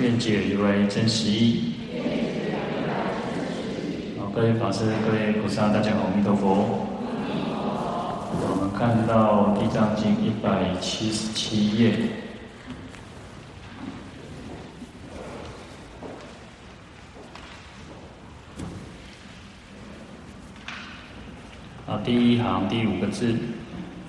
[0.00, 1.74] 愿解如来真实义。
[4.16, 6.86] 好，各位法师、各位菩萨，大家好，阿弥陀佛。
[8.30, 11.94] 我们看到《地藏经》一百七十七页。
[21.88, 23.34] 啊，第一行第五个字。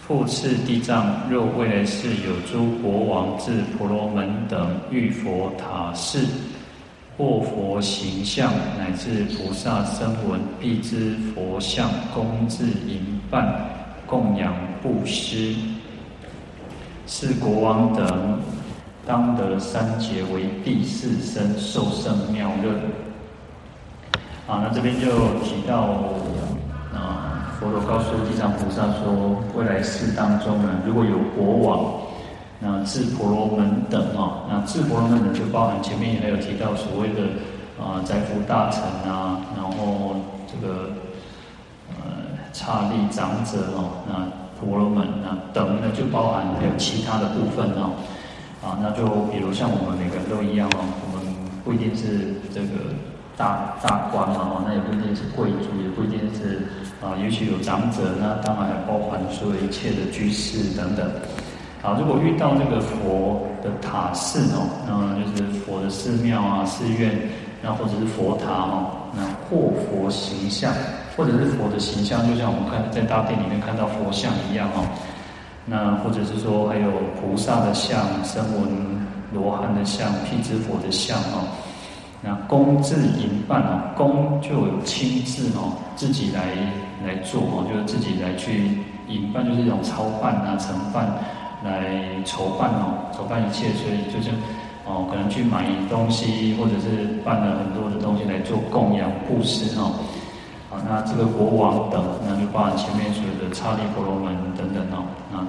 [0.10, 6.26] 复次，地藏若未来世有诸国王、至婆罗门等遇佛塔寺，
[7.16, 13.46] 或佛形象，乃至菩萨声闻，必知佛像，恭至迎拜，
[14.08, 15.54] 供养布施。
[17.06, 18.42] 是国王等
[19.06, 22.72] 当得三劫为第四身，受胜妙乐。
[24.48, 25.06] 啊，那这边就
[25.44, 26.00] 提到。
[27.60, 31.92] 佛陀告诉地藏菩萨说：“未来世当中呢，如果有国王，
[32.62, 37.24] 那智婆罗门等啊，那智婆罗门等就包含前面也还有提到所谓的
[37.78, 40.16] 啊宰辅大臣啊，然后
[40.48, 40.92] 这个
[41.90, 41.96] 呃
[42.54, 47.92] 刹利长者哦，那婆罗门那等呢就包含还有其他的部分哦，
[48.64, 52.96] 啊，那就比如像我们每个人都一样哦，我们不一定是这个
[53.40, 56.60] 大大官嘛哦，那也不一定是贵族，也不一定是。”
[57.00, 61.10] 啊，也许有长者，那当然还包含所有一切的居士等等。
[61.82, 67.18] 啊，如果遇到这个佛的塔寺哦，那就是佛的寺庙啊、寺院，
[67.64, 70.74] 那或者是佛塔哦，那或佛形象，
[71.16, 74.84] 或者是佛的形象，就像我们看在大殿里面看到佛像一样哦。
[75.66, 76.92] 那或者是说还有
[77.22, 78.68] 菩萨的像、声闻
[79.32, 81.48] 罗汉的像、辟支佛的像哦。
[82.22, 86.42] 那公自营办哦，公就有亲自哦，自己来
[87.06, 91.08] 来做哦，就是自己来去营办，就是一种操办啊、承办
[91.64, 94.32] 来筹办哦，筹办一切，所以就是
[94.86, 99.96] 哦，可能去买东西，或者是办了很多的东西来做供养布施哦。
[100.70, 105.40] 啊，那这个国王等，那就包含前面所有的刹利婆罗门等等哦，那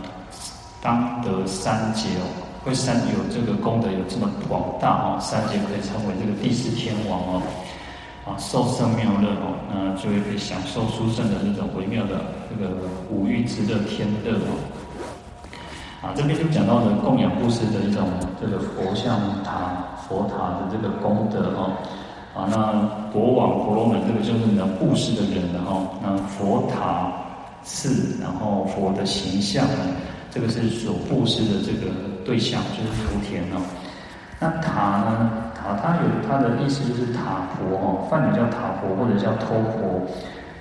[0.81, 2.47] 当得三劫哦。
[2.63, 7.43] 会三有这个功德有这么广大哦，三界可以称为这个第四天王哦，
[8.27, 12.21] 啊受胜妙乐哦，那就会可以享受殊胜的那种微妙的
[12.51, 12.77] 这个
[13.09, 14.61] 五欲之乐天乐哦。
[16.03, 18.05] 啊，这边就讲到的供养布施的一种
[18.39, 21.73] 这个佛像塔佛塔的这个功德哦。
[22.37, 27.11] 啊，那国王婆罗门这个就是能布施的人的哈，那佛塔
[27.65, 29.97] 寺，然后佛的形象呢，
[30.31, 32.10] 这个是所布施的这个。
[32.25, 33.61] 对象就是福田哦，
[34.39, 35.31] 那塔呢？
[35.55, 40.07] 塔它有它的意思就是塔婆哦，梵语叫塔婆或者叫头婆，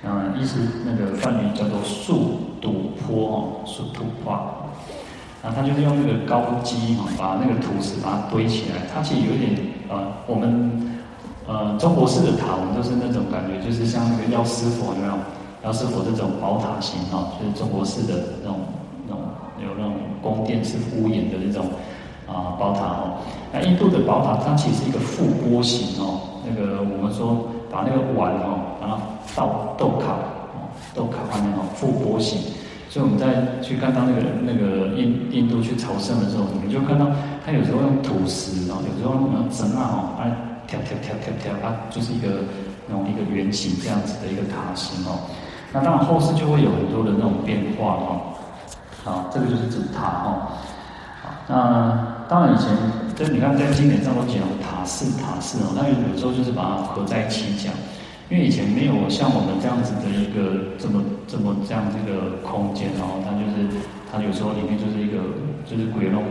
[0.04, 9.56] 嗯，意思那个梵语叫做树堵坡哦，树堵坡，啊，它就是用那个高基嘛，把那个土石把它堆起来，它其实有点
[9.88, 11.00] 呃，我们
[11.48, 15.14] 呃中国式的塔，我们都是那种感觉，就是像那个药师佛有没有？
[15.62, 18.60] 药师佛这种宝塔型哦，就是中国式的那种
[19.64, 19.94] 有那种。
[20.22, 21.64] 宫殿式屋檐的那种
[22.28, 28.98] 啊宝塔哦，那印度的宝塔它其实是一个覆钵形哦，那个我们说把那个碗哦，把它
[29.34, 30.12] 倒豆卡
[30.52, 32.52] 哦，豆卡外面哦覆钵形，
[32.90, 37.06] 所以我们在去看到那个那个印印度去朝圣的时候，我们就看到
[37.46, 40.28] 它有时候用土石哦，有时候用什么整啊哦，啊
[40.68, 42.44] 跳跳跳跳跳啊，就是一个
[42.86, 45.16] 那种一个圆形这样子的一个塔形哦，
[45.72, 48.29] 那当然后世就会有很多的那种变化哦。
[49.10, 50.54] 啊，这个就是指塔哈。
[51.20, 52.70] 好，那当然以前，
[53.16, 57.74] 就你看在经典上都讲塔寺塔寺哦，那有时候就是把它合在一起讲，
[58.30, 63.68] 因为以前没有像我们这样子的一个这么这么这样这个空间哦，它就是
[64.10, 65.18] 它有时候里面就是一个
[65.66, 66.22] 就是鬼龙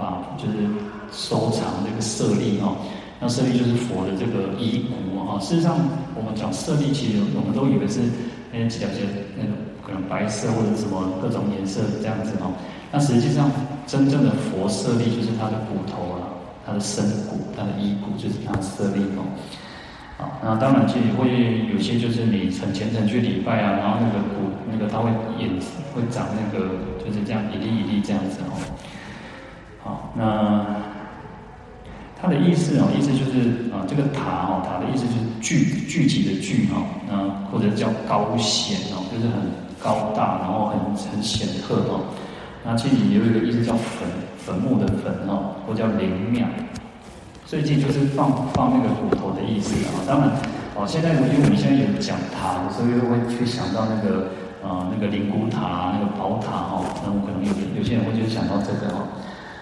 [0.00, 0.66] 啊，就是
[1.12, 2.72] 收藏这个舍利哈。
[3.20, 5.38] 那舍利就是佛的这个遗骨啊。
[5.38, 5.76] 事实上，
[6.16, 8.00] 我们讲舍利，其实我们都以为是
[8.50, 9.06] 那几条线
[9.36, 9.52] 那种。
[9.92, 12.56] 可能白色或者什么各种颜色这样子哦，
[12.90, 13.50] 那实际上
[13.86, 16.32] 真正的佛舍利就是他的骨头啊，
[16.64, 19.28] 他的身骨，他的遗骨就是他的舍利哦。
[20.16, 25.50] 好，那当然其实会有些就是你很虔诚去礼拜啊，然后那个骨那个他会演
[25.94, 28.56] 会长那个就是这样一粒一粒这样子哦。
[29.84, 30.64] 好，那
[32.20, 36.80] 它的意思哦，意思就是啊，这个塔哦，塔的意思就是聚聚集的聚哈，
[37.10, 39.42] 那或者叫高显哦，就是很
[39.82, 40.78] 高大，然后很
[41.10, 42.00] 很显赫哦。
[42.64, 44.08] 那其实也有一个意思叫坟
[44.38, 46.46] 坟墓的坟哦，或叫陵庙。
[47.44, 50.00] 所以这就是放放那个骨头的意思啊。
[50.06, 50.30] 当然
[50.74, 54.30] 哦，现在因为我们现在有讲塔，所以会去想到那个
[54.62, 56.80] 呃那个灵骨塔、那个宝塔哈。
[57.04, 59.10] 那我可能有有些人会就想到这个哦。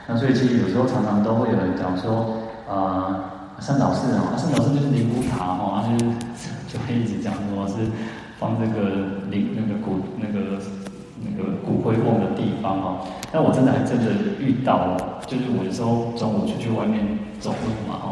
[0.06, 2.36] 那所以其实有时候常常都会有人讲说。
[2.70, 3.26] 啊，
[3.58, 6.14] 善导寺啊，善导寺就是灵骨塔哈，就是
[6.70, 7.74] 就会一直讲说是
[8.40, 10.58] 放这个灵那个骨那个
[11.22, 13.06] 那个骨灰瓮的地方哈。
[13.30, 14.10] 但我真的还真的
[14.40, 17.06] 遇到了，就是我有时候中午出去外面
[17.38, 18.04] 走路嘛哈，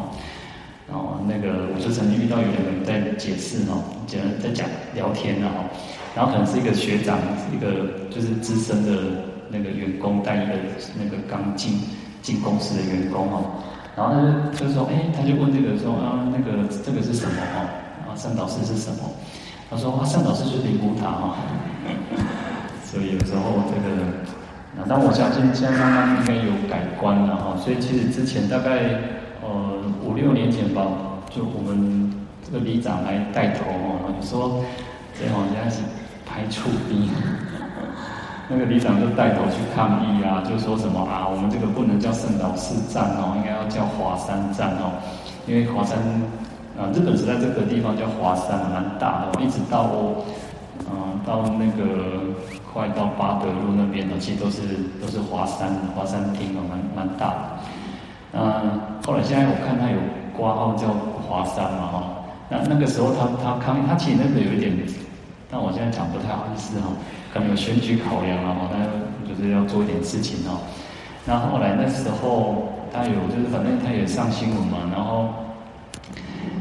[0.87, 5.49] 然后那个我就曾经遇到有两个人在解释哦，讲在讲聊天哈，
[6.15, 7.19] 然后可能是一个学长，
[7.51, 10.53] 一个就是资深的那个员工带一个
[10.95, 11.81] 那个刚进
[12.23, 13.43] 进公司的员工哈。
[13.97, 14.23] 然后他
[14.57, 17.67] 就就说，哎，他就问这个说啊，那个这个是什么哈？
[18.07, 19.11] 啊，善导师是什么？
[19.71, 21.37] 他说啊，善导寺就是灵骨塔哈。
[22.85, 24.03] 所以有时候这个，
[24.77, 27.57] 那但我相信现在慢慢应该有改观了哈。
[27.57, 28.81] 所以其实之前大概
[29.43, 30.83] 呃五六年前吧，
[31.29, 32.11] 就我们
[32.43, 34.65] 这个里长来带头哦，有时候
[35.13, 35.83] 这好像是
[36.25, 37.11] 拍触逼。
[38.51, 44.97] 那个里长就带头去抗议啊，就说什么啊，我们这个不能叫圣导寺站哦，应该要叫华山站哦，
[45.47, 45.99] 因为华山
[46.79, 49.91] 啊，日本时代这个地方叫华山，蛮大的，一直到
[50.91, 52.23] 嗯、到那个
[52.73, 54.63] 快到八德路那边的，其实都是
[55.03, 57.37] 都是华山华山厅哦，蛮蛮大的。
[58.33, 59.99] 嗯、后来现在我看他有
[60.37, 60.87] 挂号叫
[61.27, 62.03] 华山嘛哈，
[62.49, 64.73] 那那个时候他他康，他其实那个有一点，
[65.51, 66.87] 但我现在讲不太好意思哈。
[67.35, 68.79] 可能有选举考量啊，哈，他
[69.29, 70.61] 就是要做一点事情哦。
[71.27, 75.29] 那后来那时候他有，就是反正他也上新闻嘛，然后，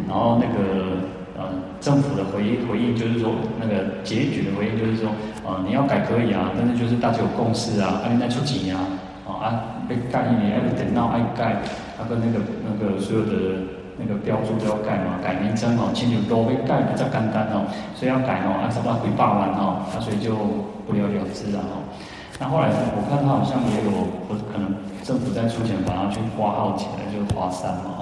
[0.08, 0.98] 然后那个
[1.38, 1.50] 呃
[1.80, 5.10] 政府的回应回应就是说，那个结局的回应就是说，
[5.46, 8.82] 啊你要改可以啊，但是就是大家有共识啊，啊你再出钱啊，
[9.28, 11.62] 啊被盖一年，要等到爱盖，
[11.98, 13.32] 他跟那个那个所有的。
[14.00, 20.36] 那个标注都要盖嘛，改名称哦，亲友都被盖比较简单哦，所以要改哦，按什么回八万哦，那所以就
[20.86, 21.82] 不了了之了哦。
[22.38, 24.70] 那后来我看他好像也有，或者可能
[25.02, 27.97] 政府在出钱把它去挂号起来，就是华山嘛。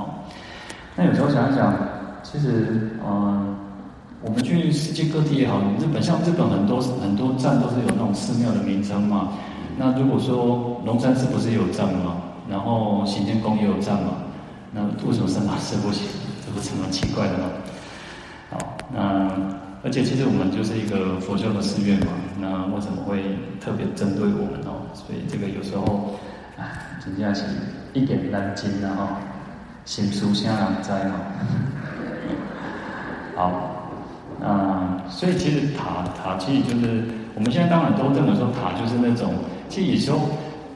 [0.95, 1.73] 那有时候想一想，
[2.23, 3.55] 其实嗯，
[4.21, 9.33] 我们去世界各地也好，日本像日本很多很多站都是有那种寺庙的名称嘛。
[9.77, 12.21] 那如果说龙山寺不是也有站吗？
[12.49, 14.13] 然后行天宫也有站嘛。
[14.71, 16.07] 那为什么善导寺不行？
[16.45, 17.49] 这不是蛮奇怪的吗？
[18.51, 19.29] 好，那
[19.83, 24.87] 而且其实我们就是一个佛教的寺院嘛，那为什么会特别针对我们哦？
[24.93, 26.15] 所以这个有时候，
[26.57, 27.43] 唉，真的是
[27.93, 29.17] 一点难尽的哈，
[29.85, 31.15] 心书下难在哈。
[33.37, 33.51] 好，
[34.41, 37.03] 那所以其实塔塔其实就是
[37.33, 39.33] 我们现在当然都认为说塔就是那种，
[39.69, 40.19] 其实有时候，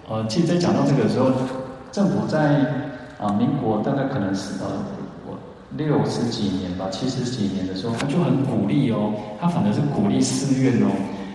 [0.08, 1.32] 呃，其实在讲到这个的时候，
[1.92, 2.88] 政府在。
[3.20, 4.66] 啊，民国大概可能是呃，
[5.28, 5.38] 我
[5.76, 9.12] 六十几年吧，七十几年的时候，他就很鼓励哦，
[9.42, 10.88] 他反而是鼓励寺院哦，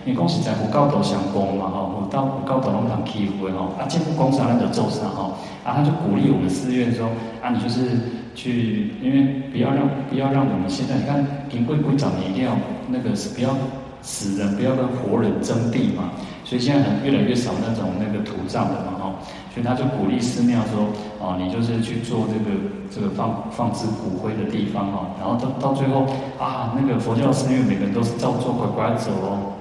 [0.05, 7.07] 因为讲实在有够多相公嘛哈，有到有够多拢通欺负的吼，啊，见不公啥咱就做啥吼，啊，他就鼓励我们寺院说，
[7.41, 7.97] 啊，你就是
[8.35, 12.51] 去，因为不要让不要让我们现在你看，平贵贵长你一定要
[12.87, 13.49] 那个是不要
[14.01, 16.11] 死人，不要跟活人争地嘛，
[16.43, 19.15] 所以现在很越来越少那种那个土葬的嘛哈。
[19.55, 20.85] 所以他就鼓励寺庙说
[21.17, 22.51] ：“哦，你就是去做这个
[22.91, 25.07] 这个放放置骨灰的地方哈。
[25.17, 26.05] 然后到到最后
[26.37, 29.54] 啊，那个佛教寺院每个人都是照做乖乖走哦。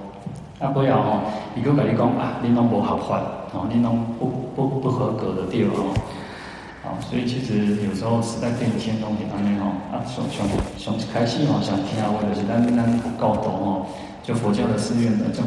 [0.65, 1.21] 啊不要哦，
[1.55, 3.21] 你跟跟你讲啊，你拢不合法
[3.53, 5.85] 哦，你拢不不不合格的地方
[6.85, 6.97] 哦。
[7.01, 13.87] 所以其实有时候时代变迁东西安尼吼，啊，从从从开始吼想听啊或者是咱咱搞懂哦，
[14.23, 15.43] 就佛教的寺院的就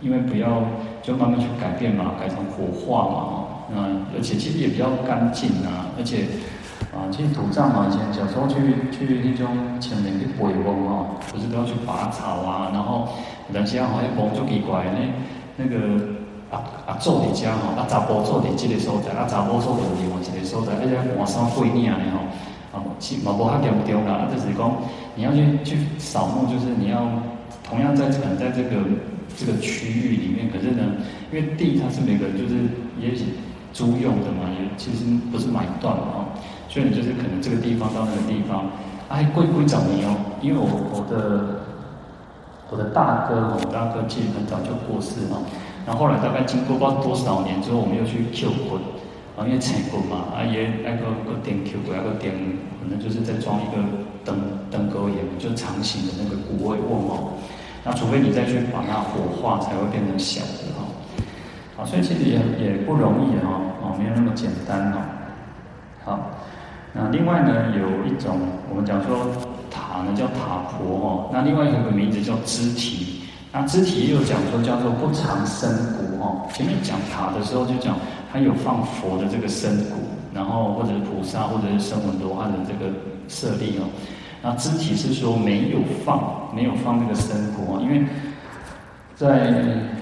[0.00, 0.62] 因为不要
[1.02, 3.38] 就慢慢去改变嘛，改成火化嘛。”
[3.74, 6.26] 嗯，而且其实也比较干净啊，而且
[6.92, 8.60] 啊，其实土葬嘛，以前小时候去
[8.92, 9.48] 去那种
[9.80, 13.08] 前面去围瓮哦，不是都要去拔草啊，然后
[13.50, 15.00] 人家好像瓮就奇怪呢，
[15.56, 15.96] 那个
[16.50, 24.70] 啊啊祖的家吼，啊查甫祖的这个所在，啊查某做的另外一个所在，而且换衫过年的吼，啊，其嘛无遐严重啦，就是讲
[25.16, 27.08] 你要去去扫墓，就是你要
[27.64, 28.84] 同样在可能在这个
[29.34, 30.84] 这个区域里面，可是呢，
[31.32, 32.68] 因为地它是每个就是
[33.00, 33.24] 也许。
[33.72, 36.28] 租用的嘛，也其实不是买断嘛，
[36.72, 38.64] 所以就是可能这个地方到那个地方，
[39.10, 41.60] 哎，贵贵找你哦，因为我我的
[42.70, 45.36] 我的大哥，我大哥其实很早就过世了，
[45.84, 48.80] 然后后来大概经过不知道多少年之后，我们又去求婚，
[49.36, 52.32] 啊，因为成骨嘛，啊也那个个点 Q 骨，那个点
[52.80, 53.76] 可能就是在装一个
[54.24, 54.32] 灯
[54.70, 57.36] 灯钩眼，就长形的那个骨位瓮哦。
[57.84, 60.88] 那除非你再去把它火化，才会变成小的哈。
[61.76, 64.96] 好，所以其实也也不容易哈，哦，没有那么简单哦。
[66.04, 66.30] 好，
[66.94, 68.38] 那另外呢，有一种
[68.70, 69.26] 我们讲说
[69.70, 73.22] 塔呢叫塔婆哦，那另外一个名字叫支提，
[73.52, 76.46] 那支提又讲说叫做不藏身骨哦。
[76.52, 77.96] 前面讲塔的时候就讲。
[78.34, 80.00] 它有放佛的这个身骨，
[80.32, 82.90] 然后或者是菩萨，或者是声闻罗汉的这个
[83.28, 83.84] 舍利哦。
[84.40, 88.02] 那支提是说没有放，没有放那个身骨啊，因为
[89.14, 89.52] 在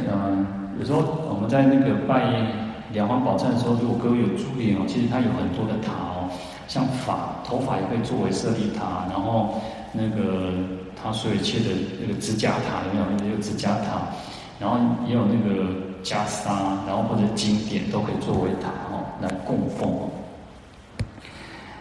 [0.08, 0.46] 呃
[0.78, 2.22] 有时候我们在那个拜
[2.92, 6.19] 两皇宝忏的时候，如果各位有注意哦，其实它有很多的塔哦，
[6.70, 9.60] 像发头发也可以作为舍利塔，然后
[9.92, 10.54] 那个
[10.96, 13.34] 他所有一切的那个指甲塔有没有？
[13.34, 14.08] 有指甲塔，
[14.58, 15.90] 然后也有那个。
[16.02, 16.48] 袈裟，
[16.86, 20.08] 然后或者经典都可以作为塔哦来供奉哦。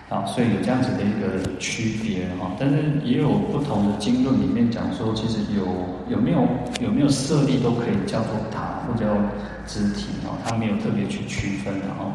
[0.10, 5.63] 啊，所以有这样子的一个区别哈，但是也有不同的经论里面讲说，其实有
[6.10, 6.46] 有没有
[6.81, 9.15] 有没有舍利都可以叫做塔或者叫
[9.65, 12.12] 肢体哦，它没有特别去区分的哦。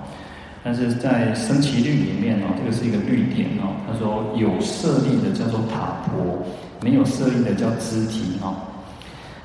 [0.65, 6.41] 但是在僧只律里面哦，这个是一个律典哦，他说有设立的叫做塔婆，
[6.81, 8.57] 没有设立的叫支提哦。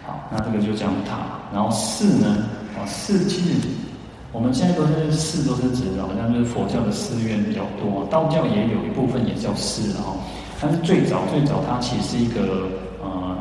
[0.08, 1.20] 好，那这个就讲塔。
[1.54, 2.48] 然后寺呢，
[2.80, 3.68] 啊寺其实
[4.32, 10.16] 我们现在都是寺，都是指的好像就是佛教的寺院比较多，道教也有一部分也叫寺哦。
[10.62, 12.70] 但是最早最早它其实是一个
[13.04, 13.38] 呃，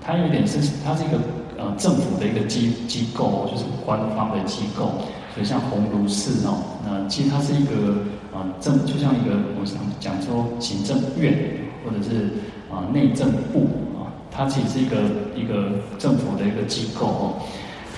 [0.00, 1.18] 它有点是它是一个
[1.58, 4.92] 呃政府的一个机机构，就是官方的机构，
[5.34, 11.36] 所以像鸿臚寺哦，那其实它是一个啊政，就像一个我想讲说行政院
[11.84, 12.30] 或者是
[12.70, 13.66] 啊、内政部
[13.98, 14.10] 啊。
[14.32, 14.96] 它其实是一个
[15.34, 17.34] 一个政府的一个机构哦，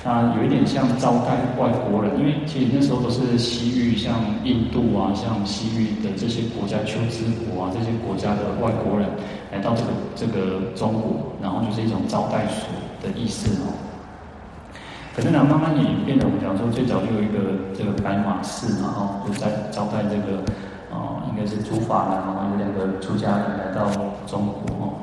[0.02, 9.06] 那有一点像招待外国人，因为其实那时候都是西域，像印度啊，像西域的这些国家，秋之国啊这些国家的外国人
[9.52, 12.66] 来到这个这个中国，然后就是一种招待所
[13.02, 13.91] 的意思哦。
[15.14, 17.38] 可是呢，慢慢演变得，我们讲说最早就有一个
[17.76, 20.38] 这个白马寺嘛，哈，就在招待这个
[20.90, 23.90] 啊，应该是竺法兰，然后有两个出家人来到
[24.26, 24.94] 中国哦。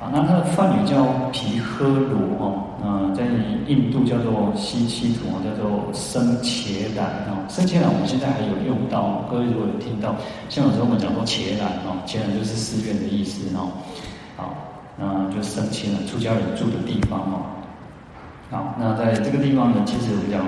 [0.00, 3.24] 啊，那他的梵语叫皮诃罗哦，嗯，在
[3.66, 10.14] 印度叫做西西土叫做僧伽蓝哦，僧伽蓝我们现在还有用到，各位如果有听到，
[10.48, 13.68] 像有时候我们讲说伽蓝哦，伽蓝就是寺院的意思哦，
[14.36, 14.54] 好，
[14.96, 17.42] 那就僧伽蓝出家人住的地方哦，
[18.50, 20.40] 好，那在这个地方呢，其实我们讲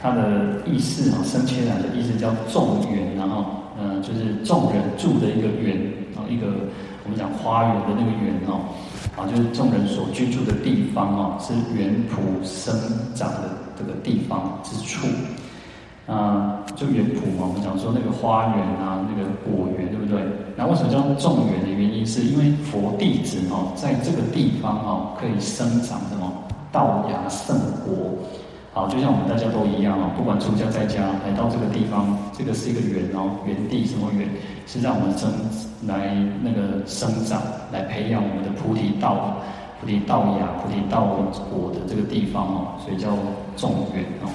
[0.00, 3.46] 它的意思哦，僧伽蓝的意思叫众园，然后
[3.80, 5.78] 嗯，就是众人住的一个园
[6.14, 6.46] 啊，一个
[7.04, 8.76] 我们讲花园的那个园哦。
[9.16, 12.76] 啊，就是众人所居住的地方哦，是园圃生
[13.14, 13.48] 长的
[13.78, 15.06] 这个地方之处。
[16.06, 20.20] 啊，就园圃嘛，我们讲说那个花园啊，那个果园，对不对？
[20.56, 26.45] 那为什么叫众园的原因，是因为佛弟子哦，在这个地方哦，可以生长的哦
[26.76, 27.56] 道芽圣
[27.86, 28.12] 果。
[28.74, 34.28] 好，就像我们大家都一样哦，不管出家在家，来到这个地方，这个是一个园哦，园地什么园，
[34.66, 35.32] 是让我们生
[35.88, 37.40] 来那个生长，
[37.72, 39.38] 来培养我们的菩提道、
[39.80, 41.06] 菩提道芽、菩提道
[41.48, 43.08] 果的这个地方哦，所以叫
[43.56, 44.28] 众园哦。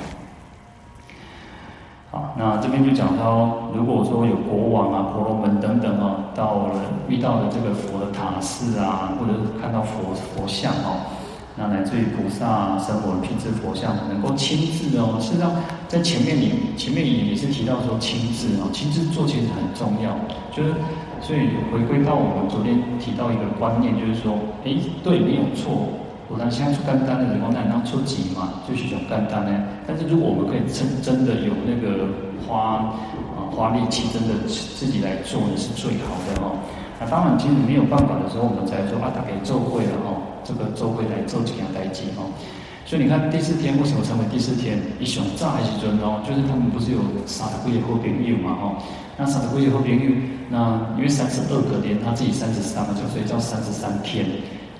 [2.09, 11.20] 好，那这边就讲到，如果说有国王啊、婆罗门等等哦，到了遇到了这个佛的塔寺啊，或者看到佛佛像哦。
[11.57, 15.19] 那来自于菩萨生活的品质佛像，能够亲自哦。
[15.19, 15.51] 事实上，
[15.87, 20.15] 在前面你前面也也是提到说亲自哦，亲自做其实很重要。
[20.55, 20.73] 就是
[21.21, 24.71] 所以回归到我们昨天提到一个观念，就是说，哎，
[25.03, 25.89] 对，没有错。
[26.29, 29.51] 我当现在出干单的时候难当出级嘛，就是种干单呢。
[29.85, 32.07] 但是如果我们可以真真的有那个
[32.47, 32.95] 花
[33.35, 36.55] 啊花力气，真的自己来做，是最好的哦。
[36.97, 40.30] 那当然，其实没有办法的时候，我们才说啊，大家做会了哦。
[40.43, 42.27] 这个周会来做几样代志哦，
[42.85, 44.81] 所以你看第四天为什么称为第四天？
[44.99, 46.19] 一雄炸还是尊哦？
[46.27, 48.75] 就是他们不是有三十几个好朋友嘛哦？
[49.17, 50.11] 那三十几个好朋友，
[50.49, 54.25] 那因为三十二个连他自己三十三个，所以叫三十三天。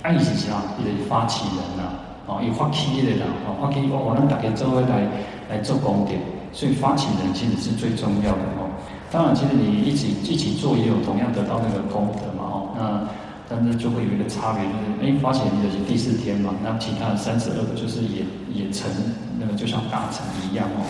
[0.02, 0.58] 爱是啥？
[0.84, 1.94] 也是发起人呐，
[2.26, 5.08] 哦，有发起的人哦，发起我我们大家周会来
[5.48, 6.12] 来做功德，
[6.52, 8.66] 所以发起人其实是最重要的哦。
[9.12, 13.08] 当然，其实你一起一起做也有同样得到那个功德嘛哦，那。
[13.52, 18.90] 但是就会有一个差别，就是哎，发起人的是第四天嘛，那其他的三十二个就是也也成
[19.38, 20.88] 那个就像大成一样哦。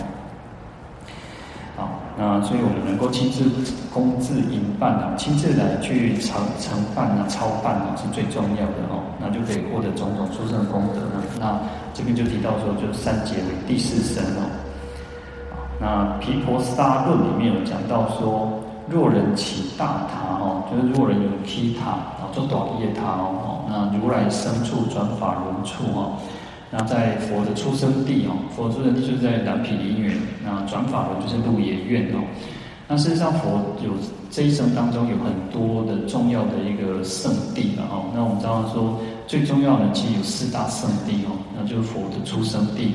[1.74, 3.42] 好，那所以我们能够亲自
[3.92, 9.02] 公自营办啊，亲自来去承承办啊、操办啊，是最重要的哦。
[9.18, 11.24] 那就可以获得种种殊胜的功德呢。
[11.40, 11.58] 那
[11.92, 14.46] 这边就提到说，就是三劫为第四生哦。
[15.80, 21.98] 那《毗婆沙论》里面有讲到说，若人起大塔哦，就是若人有起塔，
[22.32, 26.16] 做短叶塔哦，那如来生处转法轮处哦，
[26.70, 32.18] 那在佛的出生地哦，佛出生地就是在蓝毗陵园，那转法轮就是鹿野苑哦。
[32.88, 33.92] 那事实上，佛有
[34.30, 38.10] 这一生当中有很多的重要的一个圣地了哦。
[38.14, 42.92] 那我们知道说，最重要的其实有四大圣地哦，那就是佛的出生地，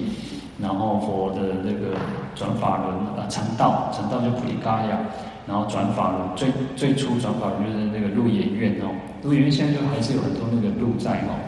[0.59, 1.97] 然后佛的那个
[2.35, 4.99] 转法轮啊，成道，成道就菩提嘎雅，
[5.47, 8.91] 然后转法轮最最初转法轮就是那个鹿野苑哦。
[9.23, 11.39] 鹿野苑现在就还是有很多那个鹿在哦，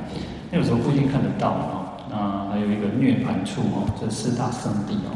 [0.50, 1.86] 那有时候不一定看得到哦。
[2.10, 5.14] 那还有一个涅槃处哦，这四大圣地哦。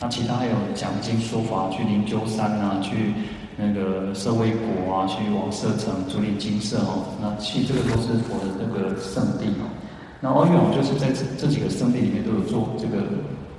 [0.00, 3.14] 那其他还有讲经说法，去灵鹫山啊，去
[3.56, 7.16] 那个舍卫国啊，去王舍城、竹林精舍哦。
[7.20, 9.66] 那其实这个都是佛的那个圣地哦。
[10.20, 13.02] 那阿育王就是在这这几个圣地里面都有做这个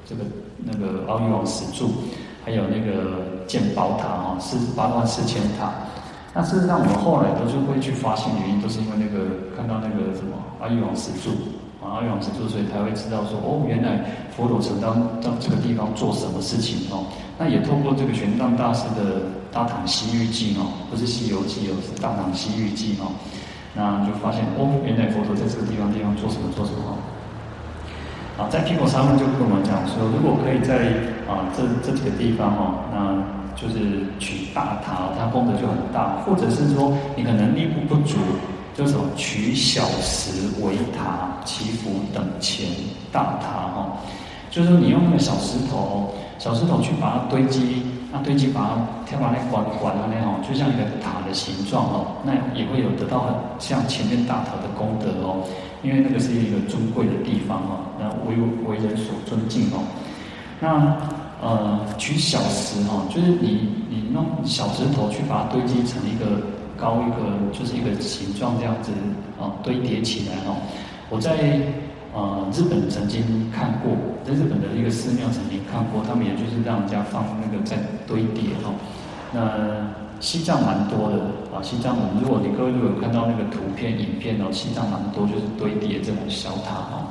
[0.05, 0.23] 这个
[0.63, 1.91] 那个阿育王石柱，
[2.45, 5.71] 还有那个建宝塔哈，四八万四千塔。
[6.33, 9.25] 那事实上我们后来都是会去发现原因，都是因为那个
[9.55, 11.31] 看到那个什么阿育王石柱。
[11.77, 14.01] 啊，阿育王石柱，所以才会知道说，哦，原来
[14.35, 17.05] 佛陀曾当到这个地方做什么事情哦。
[17.37, 19.01] 那也透过这个玄奘大师的
[19.53, 23.13] 《大唐西域记》哦，不是《西游记》哦，是《大唐西域记》哦。
[23.77, 26.97] 那就发现，哦，原来佛陀在这个地方地方做什么做什么。
[28.41, 30.97] 啊，在《毗婆沙论》就跟我们讲说，如果可以在
[31.29, 33.21] 啊这这几个地方哦，那
[33.57, 38.17] 就是取大塔，它功德就很大；或者是说你可能力不不足。
[38.77, 42.67] 就是取小石为塔，祈福等前
[43.11, 43.97] 大塔哈。
[44.51, 47.81] 就是说你用那个小石头，小石头去把它堆积，
[48.13, 55.41] 那堆积把它天把那管管的那种，就像一个塔的形状哦，那也会有得到很像前面大塔的功德哦。
[55.81, 58.37] 因为那个是一个尊贵的地方哦，那为
[58.67, 59.81] 为人所尊敬哦。
[60.59, 60.95] 那
[61.41, 66.55] 呃取小石哈，就是你你弄小石头去把它堆积成一个。
[66.79, 68.91] 高一个就是一个形状这样子
[69.41, 70.61] 啊，堆叠起来哦。
[71.09, 71.59] 我在
[72.13, 78.77] 呃日本曾经看过，在日本的一个寺庙曾经看过，他们也就是让人家放那个在堆叠哦。
[79.33, 81.17] 那西藏蛮多的
[81.49, 87.09] 啊，西藏我们如果你各位如果有看到那个图片、影片哦，西藏蛮多就是堆叠这种小塔哦。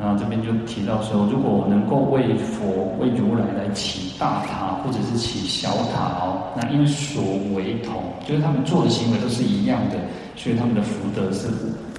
[0.00, 7.22] 然后这边就提到说，如果我能够为佛、为如来来起大塔，或者是起小塔哦，那因所
[7.54, 9.96] 为同，就是他们做的行为都是一样的，
[10.34, 11.46] 所以他们的福德是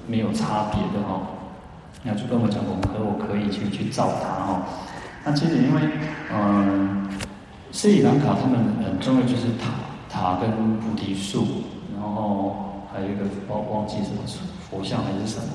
[0.06, 1.22] 没有差别的哦。
[2.02, 4.62] 那就跟我讲，我们可我可以去去造塔哦。
[5.24, 5.80] 那其实因为
[6.30, 7.08] 嗯，
[7.72, 9.72] 斯里兰卡他们很重要就是塔
[10.10, 11.46] 塔跟菩提树，
[11.94, 14.20] 然后还有一个忘忘记什么
[14.68, 15.46] 佛像还是什么。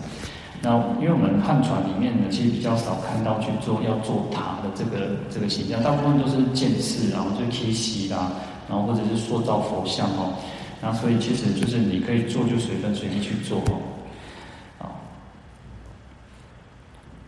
[0.62, 8.32] 那因为我们汉传里面呢，其实比较少看到去做要做塔的这个这个形象，大部分都是建寺，然后就贴席啦，
[8.67, 10.34] 然后或者是塑造佛像哦。
[10.82, 13.80] 那所以其实就是你可以做，就随分随意去做哦。
[14.80, 14.91] 啊，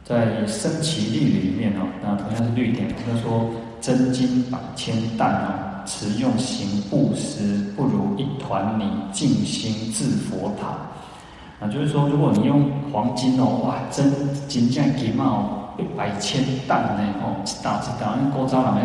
[0.04, 10.78] 在僧只律里面哦，那同样是绿点，他说真金百千担哦，持用行布施，不如一团泥静心自佛塔。
[11.62, 14.12] 啊，就是说，如果你用黄金哦，哇，真
[14.48, 15.40] 金匠金嘛哦，
[15.78, 18.84] 一百千担呢哦，一大一大，那古早人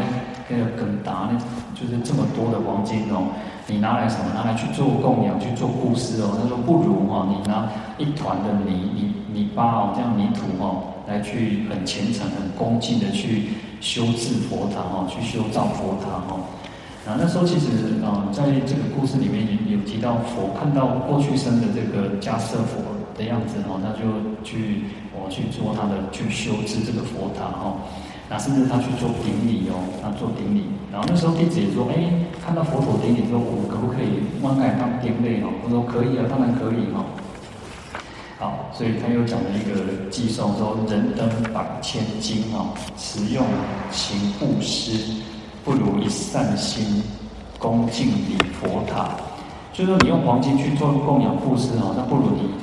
[0.51, 1.41] 那个更大呢，
[1.75, 3.33] 就是这么多的黄金哦，
[3.67, 4.27] 你拿来什么？
[4.35, 6.37] 拿来去做供养，去做布施哦。
[6.37, 16.45] 他说不如哈，你拿一团的泥泥泥巴哦，这样泥土哦，来去很虔诚、很恭敬的去修治佛堂哦，去修造佛堂哦。
[17.07, 22.83] 啊，那时候其实啊，在这个故事里面也有提到，佛看到过去生的这个迦叶佛
[23.17, 27.79] 的样子哦，他就去我去做他的去修治这个佛塔哈，
[28.29, 35.55] 那甚至他去做顶礼哦，他做顶礼，然后那时候弟子也说，哎，看到佛陀顶礼说，我们可不可以弯来当顶礼哦？
[35.63, 37.07] 我说可以啊，当然可以哈。
[38.41, 43.47] 好，所以他又讲了一个偈颂，说人等百千金哦，持用
[43.93, 45.23] 行布施。
[45.67, 47.03] 不如一善心
[47.59, 49.11] 恭敬礼佛塔，
[49.73, 52.55] 就是说你用黄金去做供养布施哦，那不如你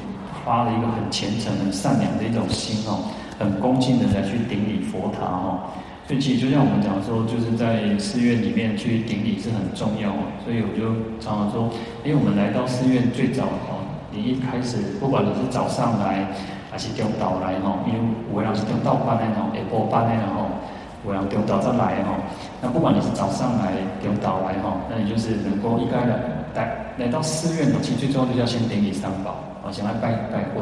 [0.45, 5.59] 发了一个很虔诚、很善良的一种心哦，很恭敬的来去顶礼佛塔哦。
[6.07, 10.23] 所以其实就像我们讲说，就是在寺院里面去顶礼是很重要哦。
[10.45, 11.69] 所以我就常常说，
[12.05, 16.25] 因为我们来到寺院最早哦，你一开始不管你是早上来
[16.71, 17.99] 还是中午来哦，因为
[18.31, 20.47] 有的人是中午班的哦，下晡班的哦。
[21.05, 22.15] 我要中岛再来哈，
[22.63, 26.17] 那不管你是早上来中岛来哈，那你就是能够应该的
[26.56, 30.62] 来来到寺院，其实最重要就要先顶礼三宝，啊，先来拜拜会，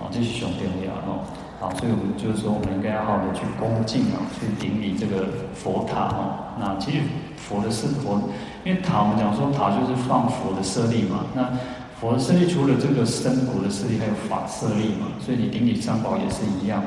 [0.00, 1.20] 啊，这是上重要哦。
[1.60, 6.56] 好，所以我们就是说，我们应该要好好的去恭敬啊，去顶礼这个佛塔哦。
[6.58, 6.98] 那其实
[7.36, 8.18] 佛的是佛，
[8.64, 11.26] 因为塔我们讲说塔就是放佛的舍利嘛。
[11.34, 11.46] 那
[12.00, 15.12] 佛的舍利除了这个身骨的舍利，还有法舍利嘛。
[15.20, 16.82] 所以你顶礼三宝也是一样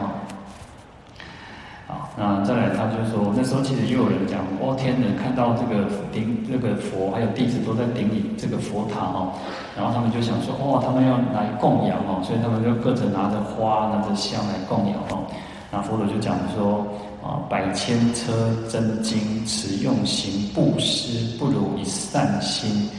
[1.87, 2.05] 啊。
[2.05, 9.31] 好，那再来，他就说，那时候其实又有人讲，哦天哪，看到这个顶那个佛，还有弟子都在顶礼这个佛塔哦，
[9.75, 15.23] 然后他们就想说，哦，他们要来供养哦，所以他们就各自拿着花、拿着香来供养哦。
[15.71, 16.87] 那佛陀就讲说，
[17.23, 18.31] 啊，百千车
[18.69, 22.89] 真金，此用行布施，不如以善心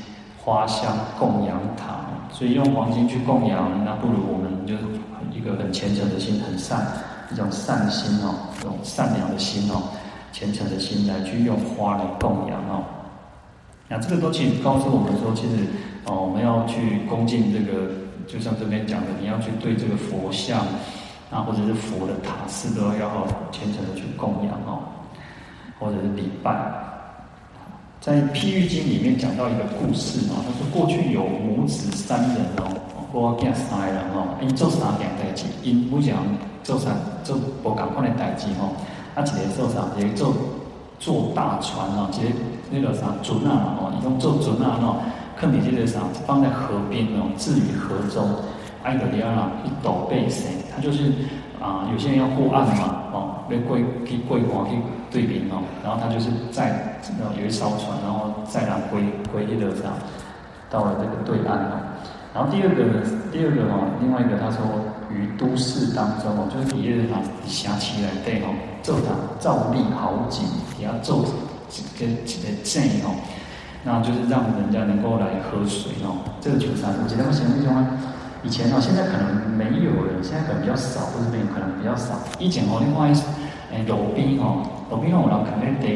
[0.43, 1.97] 花香供养塔。
[2.31, 4.75] 所以用黄金去供养，那不如我们就
[5.35, 6.87] 一个很虔诚的心，很善。
[7.31, 9.83] 一种善心哦，一种善良的心哦，
[10.33, 12.85] 虔诚的心来去用花来供养哦。
[13.89, 15.67] 那这个都其实告诉我们说，其实
[16.05, 17.91] 哦，我们要去恭敬这个，
[18.27, 20.61] 就像这边讲的，你要去对这个佛像
[21.31, 24.81] 啊，或者是佛的塔寺，都要好虔诚的去供养哦，
[25.79, 26.53] 或者是礼拜。
[28.01, 32.65] 在《譬喻经》里面讲到一个故事哦，他说过去有母子三人哦，
[33.13, 36.17] 我见三个人哦，因做三件代志，因不讲。
[36.65, 36.91] 做啥
[37.25, 38.75] 做无共款的代志吼，
[39.15, 40.35] 啊一个做啥，一个做
[40.99, 42.29] 做大船哦，一个
[42.71, 44.97] 那个啥船啊嘛吼，伊种坐船啊吼，
[45.37, 48.29] 放伫即个啥，放在河边哦，置于河中，
[48.83, 51.11] 挨个了啦，一斗背水，他就是
[51.59, 54.77] 啊、有些人要过岸嘛，哦，要过去过关去
[55.11, 57.01] 对面哦，然后他就是载
[57.41, 59.01] 有一艘船，然后载人归
[59.33, 59.89] 归迄个啥，
[60.69, 61.81] 到了这个对岸哦。
[62.35, 64.61] 然后第二个呢，第二个哦，另外一个他说，
[65.11, 70.45] 于都市当中哦，就是底下他下棋来对哦，做他造立好景，
[70.79, 71.25] 也要做
[71.69, 73.17] 这个这个阵哦，
[73.83, 76.21] 那就是让人家能够来喝水哦。
[76.41, 77.89] 这个球场，我觉得我想那种啊，
[78.45, 82.15] 以前哦，现在可能没有了，现在可能比较少，或者没有可能比较少。
[82.39, 83.09] 以前哦，另外
[83.73, 85.89] 诶路边哦，路边哦，有人可能在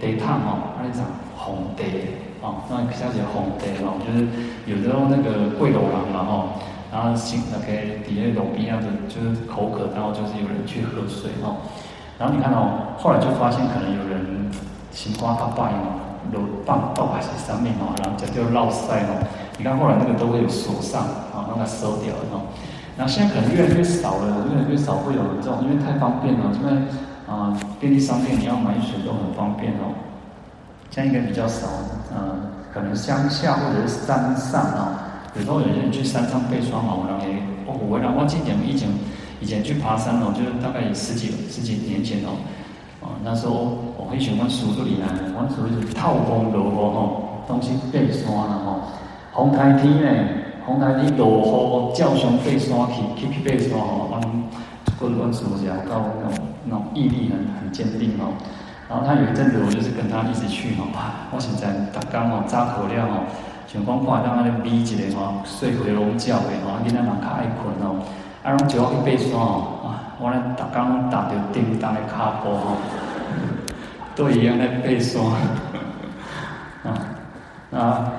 [0.00, 1.04] 在烫哦，那种
[1.36, 2.29] 红地。
[2.40, 4.24] 哦，那小姐红的哦，就是
[4.64, 7.66] 有时候那个贵楼廊嘛吼，然后新那个
[8.00, 11.68] 底下路边啊，就是口渴，然后就是有人去喝水哦。
[12.18, 14.50] 然后你看哦，后来就发现可能有人
[14.90, 16.00] 西瓜他拜哦，
[16.32, 19.20] 都放倒还是上面哦，然后就就绕塞哦。
[19.58, 21.02] 你看后来那个都会有锁上
[21.36, 22.48] 啊，让它收掉哦。
[22.96, 26.72] 然后现在可能越来越少了，越来越少会有这种，因为太方便了，因为
[27.28, 29.92] 啊便利商店你要买水都很方便哦。
[30.90, 31.68] 现在应该比较少，
[32.10, 32.36] 嗯、呃，
[32.74, 38.88] 可能乡下或者是山上啊，有时候有些人去山上背霜嘛，我认为，哦，我然后记得以前
[39.40, 42.34] 以前去爬山哦，就是大概十几十几年前哦，
[43.00, 43.54] 啊，那时候
[43.96, 48.82] 我很喜欢叔叔里来，我叔叔是透风落雨吼，东西背山了吼，
[49.30, 50.08] 红台天呢，
[50.66, 52.76] 红台天落雨，照常背山
[53.16, 54.20] 去去去背山吼，我
[54.98, 58.34] 过我叔叔讲到那种那种毅力很很坚定哦。
[58.90, 61.30] 然后他有一阵子，我就是跟他一起去吼，哇！
[61.30, 63.22] 我现在逐工吼早课了吼，
[63.68, 68.02] 像讲看当安尼美一个哦，睡回笼觉的吼，囡仔人较爱困哦，
[68.42, 72.74] 啊，拢就我去爬山哦，啊，我咧逐工踏着叮当的脚步吼，
[74.16, 75.22] 都一样在爬山，
[76.82, 76.90] 啊
[77.78, 78.10] 啊！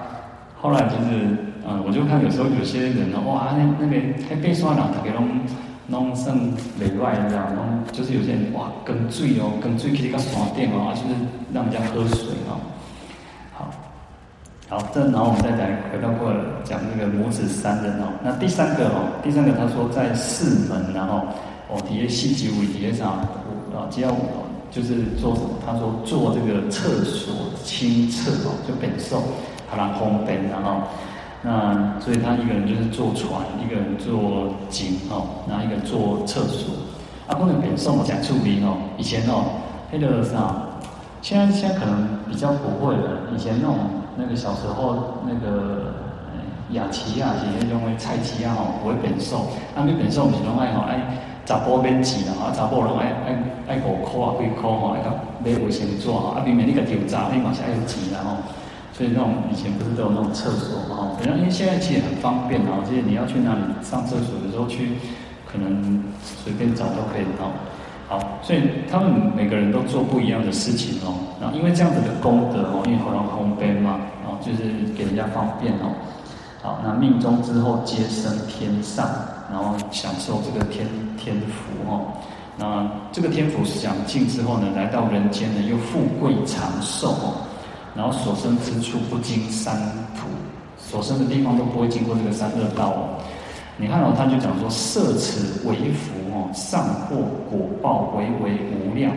[0.62, 1.36] 后来就是，
[1.68, 5.28] 嗯，我就看有时候有些人哦，哇，那那个喺爬山人大家拢。
[5.92, 11.14] 弄剩内外这样，弄就是有些人哇，更醉哦，更醉去那个山顶哦，就是
[11.54, 12.56] 让人家喝水哦。
[13.52, 13.70] 好，
[14.70, 18.08] 好，这然后我们再来回到过来讲那个母子三人哦。
[18.24, 21.28] 那第三个哦，第三个他说在四门然后
[21.68, 23.12] 哦，底下西吉屋底下上
[23.76, 24.16] 啊，只要
[24.72, 25.50] 就是做什么？
[25.66, 29.20] 他说做这个厕所清厕哦，就本受，
[29.68, 30.88] 好让烘焙然后。
[31.44, 36.76] 那所以他一个人就是坐船，一个人坐井哦，然后一个人坐厕所。
[37.28, 38.78] 啊，不能给送我讲出名哦。
[38.98, 40.54] 以前哦，那个啥，
[41.22, 43.32] 现在现在可能比较不会了。
[43.34, 43.78] 以前那种
[44.18, 45.94] 那个小时候那个
[46.72, 49.42] 雅琪啊，是迄种的菜鸡啊吼，不会变送。
[49.76, 51.00] 啊，你本送是拢爱吼爱
[51.46, 55.10] 查甫免钱啦，啊查某拢爱爱爱五箍啊几箍吼，爱甲
[55.44, 58.38] 买卫生纸吼，啊，明明你个调查你嘛是爱有钱啦吼。
[59.02, 61.18] 所以那种以前不是都有那种厕所嘛？
[61.18, 64.94] 反正因为现在其实很方便哦，就是你要去哪里上厕所的时候去，
[65.52, 67.50] 可能随便找都可以哦。
[68.08, 68.62] 好，所以
[68.92, 71.18] 他们每个人都做不一样的事情哦。
[71.42, 75.90] 然后因为这样子的功德哦，因为好像红杯嘛，啊，就是给人家方便哦。
[76.62, 79.10] 好，那命中之后皆生天上，
[79.50, 80.86] 然后享受这个天
[81.18, 82.14] 天福哦。
[82.56, 87.50] 那这个天福享尽之后呢，来到人间呢，又富贵长寿哦。
[87.96, 89.76] 然后所生之处不经三
[90.16, 90.28] 途，
[90.78, 93.20] 所生的地方都不会经过这个三恶道哦。
[93.78, 97.18] 你看哦，他就讲说，设此为福哦，善获
[97.50, 99.12] 果报为为无量。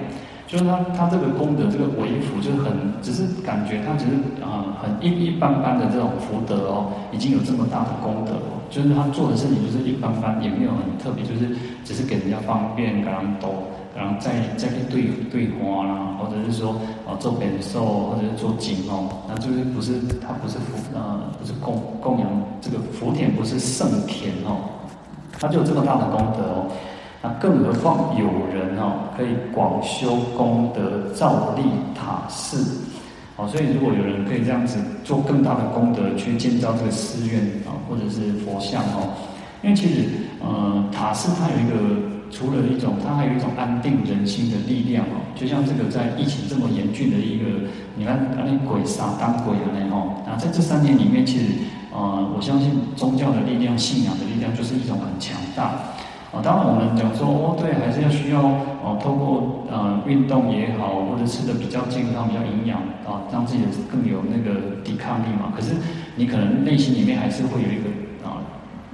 [0.47, 4.13] 就是他他这个功德，这个为福，就是很只是感觉他只是
[4.45, 8.33] 啊、很一一般般的这种福德哦，已经有这么大的功德。
[8.71, 13.65] 就是他做的事情就是一般般，也没有很特别，就是只是给人家方便，给人多，
[13.97, 16.73] 然后再再去对对花啦，或者是说
[17.07, 22.29] 啊做变寿，或者是做景哦，那就是不是他不是福呃不是供供养
[22.61, 24.69] 这个福田，不是圣田哦，
[25.39, 26.67] 他就有这么大的功德哦。
[27.23, 31.63] 那更何况有人哦，可以广修功德，造立
[31.95, 32.83] 塔寺，
[33.37, 39.09] 哦，所以如果有人可以这样子做更大的功德，去建造这个寺院啊，或者是佛像哦，
[39.63, 40.09] 因为其实
[40.43, 41.75] 呃塔寺它有一个，
[42.35, 51.47] 除了一种，它还有一种安定人心的力量哦，就像这个在疫情这么严峻的一个，你看那鬼杀当鬼的那哦，啊，在这三年里面，其实
[51.93, 55.95] 呃我相信宗教的力量、信仰的力量就是一种很强大。
[56.35, 58.43] 啊，当然我们讲说哦，对，还是要需要
[58.83, 65.55] 哦，透过呃运动也好，或者吃的比较健康、比较营养啊，让自己更有那个抵抗力嘛。
[65.55, 65.77] 可是
[66.17, 67.87] 你可能内心里面还是会有一个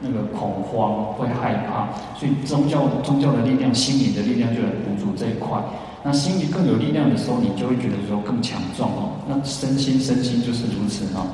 [0.01, 1.89] 那个恐慌，会害怕。
[2.19, 5.59] 所以宗教宗教的力量、心理的力量就来补足这一块。
[6.03, 9.13] 那心理更有力量的时候，你就会觉得说更强壮哦。
[9.29, 11.27] 那身心身心就是如此哈。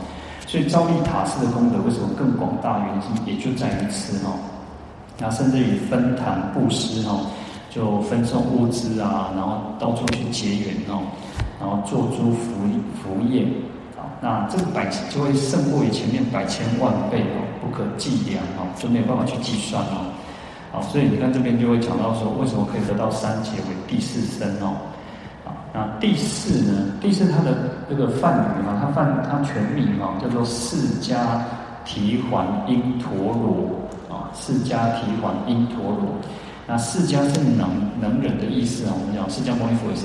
[0.46, 2.78] 所以照例塔式的功德为什么更广大？
[2.78, 4.32] 原因也就在于此哈。
[5.18, 7.26] 那甚至于分坛布施哦，
[7.70, 11.02] 就分送物资啊，然后到处去结缘哦，
[11.60, 12.52] 然后做诸福
[13.02, 13.46] 福业，
[14.20, 20.12] 那这个百就会胜过于前面百千万倍哦，不可计量哦，就没有办法去计算哦。
[20.72, 24.76] 好，所以你看这边就会讲到说，为什么可以得到三劫为第四身哦？
[25.44, 26.92] 啊，那第四呢？
[27.00, 27.54] 第四它的
[27.88, 31.16] 这个梵语啊，它梵它全名哦叫做释迦
[31.84, 34.26] 提桓因陀罗啊。
[34.34, 36.16] 释迦提桓因陀罗，
[36.66, 37.68] 那释迦是能
[38.00, 38.92] 能忍的意思啊。
[38.98, 40.04] 我们讲释迦牟尼佛是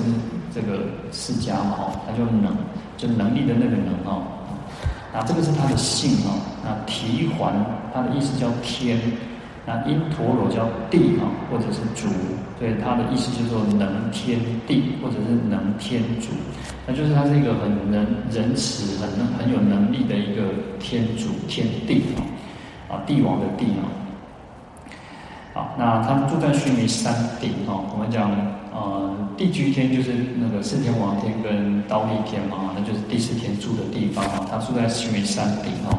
[0.54, 2.56] 这个释迦嘛，哦，他就能，
[3.02, 4.22] 就能力的那个能哦。
[5.12, 6.38] 那这个是他的姓哦。
[6.62, 7.52] 那提桓
[7.92, 8.96] 他的意思叫天，
[9.66, 12.08] 那因陀罗叫地啊，或者是主，
[12.58, 14.38] 所以他的意思就是说能天
[14.68, 16.28] 地，或者是能天主，
[16.86, 20.42] 那就是他是一个很能仁慈、很能很有能力的一个
[20.78, 22.22] 天主天地啊，
[22.94, 23.82] 啊帝王的帝啊。
[25.54, 27.84] 好，那他住在须弥山顶哦。
[27.92, 28.30] 我们讲，
[28.72, 34.46] 呃，地居天就是那个四天王天跟刀立天嘛，那就是第四天住的地方啊。
[34.50, 35.98] 他住在须弥山顶哦。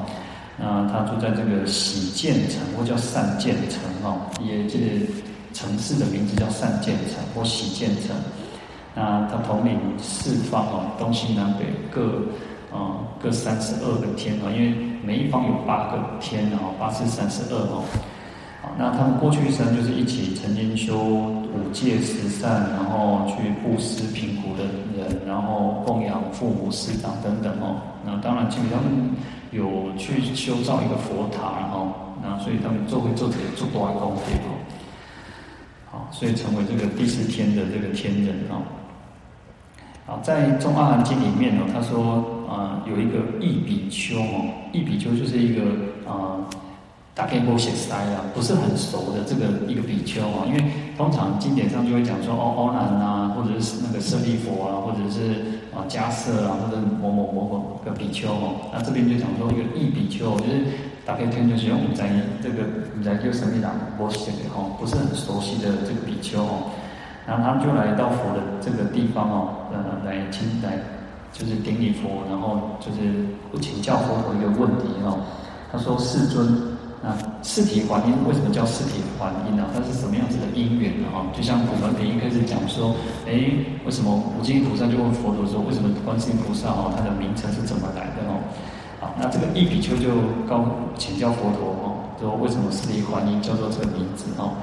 [0.58, 5.08] 那他住在这个喜建城，或叫善建城哦，也就是
[5.54, 8.16] 城市的名字叫善建城或喜建城。
[8.96, 12.22] 那他统领四方哦，东西南北各
[12.72, 17.84] 啊各三十二个天啊，因为每一方有八个天哦，八四三十二哦。
[18.78, 24.64] 那他们过去生就是一起曾经修五戒十善，然后去布施贫苦的
[24.98, 27.78] 人，然后供养父母师长等等哦。
[28.06, 28.82] 那当然，基本上
[29.52, 34.52] 有去修造一个佛塔，然后那所以他们做会做这个做多少功德哦。
[35.92, 38.62] 好，所以成为这个第四天的这个天人哦。
[40.06, 45.62] 好，在《中阿含经》里面呢，他说啊、有一个异比丘哦，异比丘就是一个
[46.10, 46.44] 啊。
[47.16, 50.64] 大概不写塞啊，不是很熟的这个一个比丘啊，因为
[50.98, 60.66] 通常经典上就会讲说哦，阿难啊，或者是那个舍利弗啊，或者是啊迦叶啊，或者某某某某个比丘哦，那这边就讲说一个异比丘，就是
[61.06, 62.10] 大概听就是用在
[62.42, 62.66] 这个
[63.06, 66.74] 在就什么讲不写的哈，不是很熟悉的这个比丘哦，
[67.28, 70.82] 然后他们就来到佛的这个地方哦，呃，来请来
[71.32, 75.22] 就是顶礼佛，然后就是请教佛陀一个问题哦，
[75.72, 76.73] 他说世尊。
[77.04, 77.12] 那
[77.44, 79.68] 四体还音为什么叫四体还音呢？
[79.76, 81.10] 它是什么样子的因缘呢？
[81.12, 82.96] 哈，就像古文里一开始讲说，
[83.28, 83.34] 哎，
[83.84, 88.24] 为什么无尽菩萨就问佛陀说，为什么观世音菩萨哦，它的名称是怎么来的？
[88.32, 88.40] 哦，
[89.02, 90.16] 好，那这个易比丘就
[90.48, 90.64] 告
[90.98, 94.32] 请教佛陀哦，说为什么四体还音叫做这个名字？
[94.38, 94.56] 哦，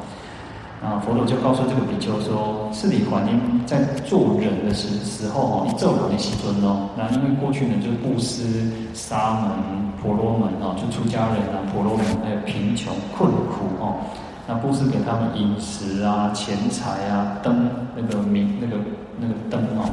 [0.83, 9.81] 啊，佛陀就告诉这个比丘说，四体还因在做人的时时候哦，你做人的时尊哦，那因为过去呢就布施沙门。
[10.01, 14.01] 婆罗门哦，就出家人啊，婆罗门还有贫穷困苦哦，
[14.49, 18.83] 那布施给他们饮食啊、钱财啊、灯那个明那个
[19.19, 19.85] 那个灯哦，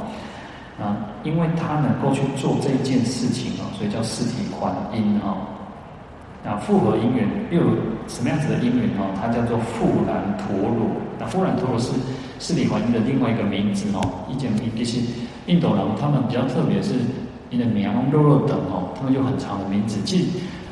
[0.82, 0.95] 啊，
[1.26, 5.36] 因为他能够去做这件事情哦，所以叫四体还因哦。
[6.48, 7.68] 那复合因缘又有
[8.08, 9.12] 什么样子的因缘哦？
[9.20, 10.88] 它叫做富兰陀罗。
[11.20, 11.92] 那富兰陀罗是
[12.40, 14.24] 四体还因的另外一个名字哦。
[14.32, 15.02] 以前一些
[15.48, 16.94] 印度人他们比较特别是。
[17.50, 20.28] 因为娘肉肉等哦，他们有很长的名字，即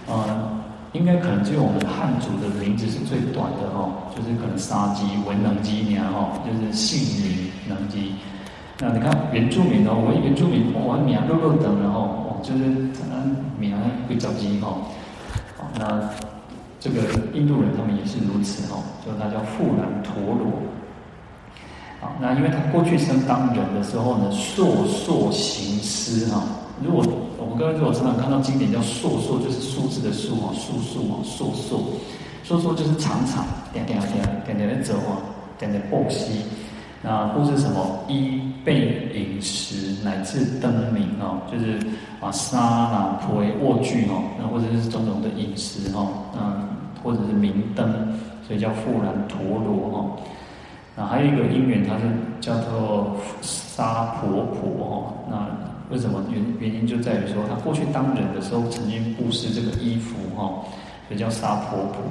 [0.10, 0.60] 呃
[0.92, 8.12] 应该可能只有我们汉族的名字是最短的哈，就是可能沙鸡文能鸡年哈，就是姓名能鸡。
[8.78, 12.66] 那你看原住民哦，我们原住民我名肉肉等然后哦，就是
[13.08, 13.72] 嗯名
[14.10, 14.76] 会叫鸡哈。
[15.78, 16.10] 那
[16.80, 17.02] 这个
[17.34, 20.52] 印度人他们也是如此哈，就他叫富兰陀罗。
[22.00, 26.44] 好，那因为他过去生当人的时候呢，硕硕行施哈。
[26.84, 27.04] 如果
[27.38, 31.82] 我们各位如果常常看到经典叫硕硕，就是数字的数啊，数数啊，硕硕，
[32.44, 35.18] 硕硕就是长长，点点点点点的走啊，
[35.58, 36.32] 点点布施。
[37.06, 38.04] 那布施什么？
[38.08, 41.78] 衣被饮食乃至灯明哦，就是
[42.20, 42.58] 啊沙
[42.92, 46.68] 那婆诶卧具哦，那或者是种种的饮食哦，嗯，
[47.04, 50.18] 或者是明灯，所以叫富兰陀罗哦。
[50.98, 52.04] 那还有一个因缘，它是
[52.42, 55.66] 叫做沙婆婆哦，那。
[55.92, 60.66] 为什么原原因就在于说，他过去当人的时候曾经布施这个衣服哈，
[61.08, 62.02] 所以叫沙婆婆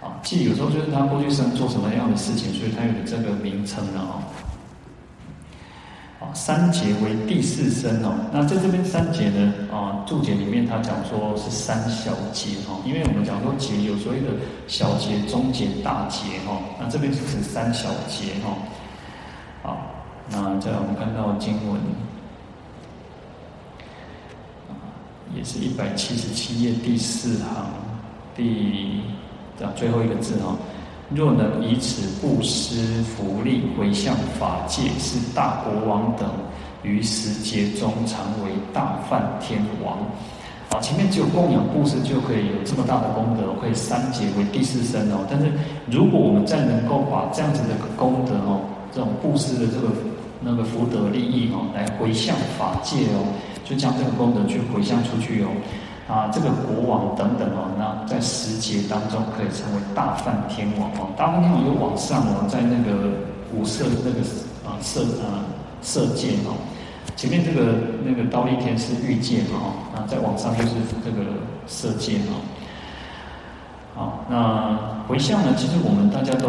[0.00, 0.18] 啊。
[0.22, 4.22] 记有时候就是他过去生做什么样的事情，所以他有这个名称了哦。
[6.20, 8.12] 啊，三劫为第四生哦。
[8.32, 14.28] 那在这边三劫呢啊，注解里面他讲说是三小劫哈，因为我们讲说劫有所谓的
[14.66, 18.56] 小劫、中劫、大劫哈，那这边是指三小劫哈。
[19.62, 19.76] 好，
[20.30, 21.80] 那再来我们看到经文。
[25.32, 27.70] 也是一百七十七页第四行
[28.34, 29.00] 第
[29.62, 30.56] 啊最后一个字哈。
[31.12, 36.28] 若能以此布施福利回向法界，是大国王等
[36.82, 39.98] 于十劫中常为大梵天王。
[40.70, 45.26] 啊，前面只有供养布施就可以有这么大的功德，会三劫为第四生哦。
[45.28, 45.50] 但是
[45.90, 48.60] 如果我们再能够把这样子的功德哦，
[48.92, 49.88] 这种布施的这个
[50.40, 53.26] 那个福德利益哦，来回向法界哦。
[53.64, 55.48] 就将这个功德去回向出去哦，
[56.06, 57.69] 啊，这个国王等等哦，
[58.06, 63.10] 在十劫当中可以成为大梵天王哦，大梵天王又往上哦，在那个
[63.54, 64.20] 五色那个
[64.66, 65.44] 啊色啊
[65.82, 66.56] 色界哦，
[67.16, 70.70] 前面这个那个刀利天是欲界哦，那再往上就是
[71.04, 71.24] 这个
[71.66, 72.40] 色界哦。
[73.94, 75.52] 好，那回向呢？
[75.56, 76.48] 其实我们大家都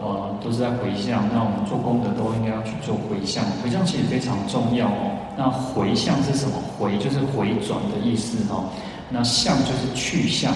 [0.00, 5.16] 呃都是在回向，那我们做功德都应该要去做回向，回向其实非常重要哦。
[5.36, 6.54] 那回向是什么？
[6.78, 8.64] 回就是回转的意思哈。
[9.10, 10.52] 那向就是去向，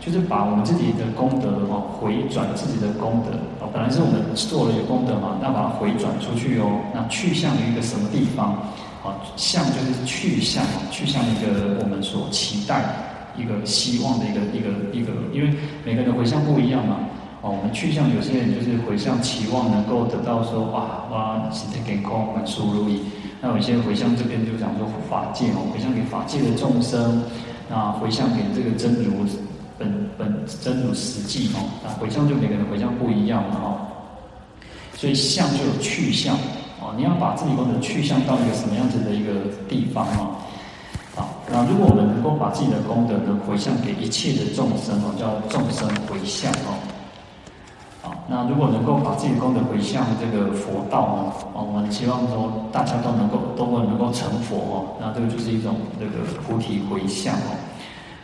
[0.00, 3.68] 就是把我们自己的功德哈回转自己的功德啊。
[3.72, 6.80] 本来是我们做了一个功德嘛，那把它回转出去哦。
[6.94, 8.56] 那去向于一个什么地方？
[9.02, 12.84] 啊，向就是去向，去向一个我们所期待
[13.34, 16.96] 一个希望的一个一个一个，因为每个人回向不一样嘛。
[17.40, 23.00] 哦，我们去向有些人就是回向期望能够得到说哇哇身体健康万事如意。
[23.40, 27.22] 那有些回向这边就讲说法界哦，回向给法界的众生，
[27.70, 29.24] 那回向给这个真如
[29.80, 33.66] 本本真如实际哦，那回向就每个人回向不一样嘛哦，
[34.94, 36.36] 所以向就有去向
[36.78, 39.32] 哦，你要把自己功德去向到一个什么样子的一个
[39.70, 40.36] 地方啊？
[41.16, 46.76] 好，那如果我们能够把自己的功德呢回向给一切的众生哦，叫众生回向哦。
[48.28, 51.32] 那如果能够把自己的功德回向这个佛道呢？
[51.52, 54.74] 哦，我们希望说大家都能够都能够成佛哦。
[55.00, 57.56] 那这个就是一种这个菩提回向哦。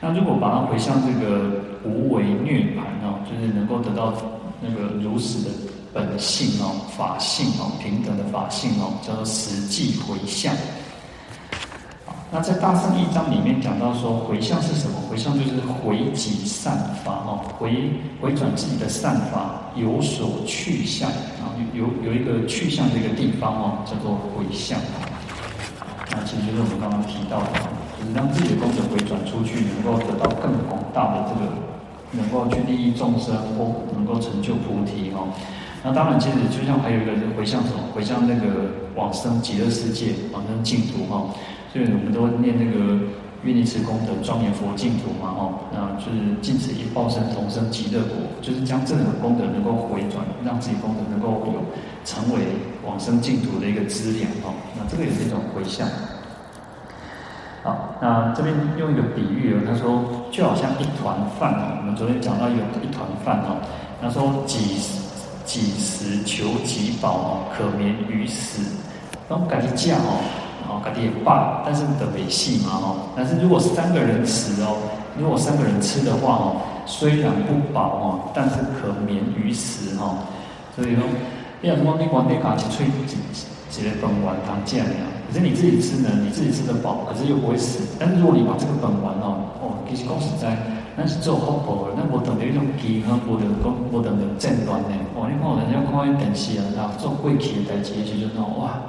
[0.07, 1.51] 那如果把它回向这个
[1.83, 4.15] 无为涅槃哦，就是能够得到
[4.61, 5.51] 那个如实的
[5.93, 10.55] 本性哦、法性哦、平等的法性哦，叫做实际回向。
[12.31, 14.95] 那在大圣义章里面讲到说，回向是什么？
[15.11, 17.91] 回向就是回己善法哦，回
[18.21, 24.79] 回转自己的善法有所去向啊，有有一个去向的一个地方哦，叫做回向。
[26.13, 27.47] 那其实就是我们刚刚提到的，
[28.15, 31.53] 让自己的功德回转出去，能够得到更广大的这个，
[32.13, 35.29] 能够去利益众生或能够成就菩提哦。
[35.85, 37.79] 那当然，其实就像还有一个人回向什么？
[37.95, 41.31] 回向那个往生极乐世界，往生净土哈。
[41.73, 42.99] 所以我们都念那个
[43.45, 51.63] 愿力持功德庄严佛净土嘛，哦，那就是尽此一报身同生极乐国，就是将这个功德能够回转，让自己功德能够有
[52.05, 52.41] 成为
[52.85, 54.55] 往生净土的一个资粮哦。
[54.77, 55.87] 那这个也是一种回向。
[57.67, 60.01] 好，那这边用一个比喻哦，他说
[60.31, 63.59] 就好像一团饭哦，我们昨天讲到有一团饭哦，
[64.01, 64.79] 他说几
[65.45, 68.63] 几时求几饱哦，可免于死，
[69.29, 70.23] 然后改一价哦。
[70.69, 74.77] 哦，肯定也罢，但是的维系嘛，哦，但是如果三个人吃哦，
[75.17, 76.57] 如果三个人吃的话哦，
[76.87, 80.19] 虽然不饱哦，但是可免于死哦。
[80.75, 81.05] 所以说，
[81.61, 83.17] 你要说你光你卡去吹几
[83.77, 87.95] 几个本丸当酱呀，可是你自己吃呢，你自己吃得饱，可是又不会死。
[88.01, 90.57] 但如果你把这个本丸哦，哦，其实讲实在，
[90.97, 94.97] 那是做福报的，那无当着一种饥荒，无当讲无当着战乱的。
[95.13, 98.81] 哦，你看人家看迄电视啊，然后做过去的代志，就觉得哇，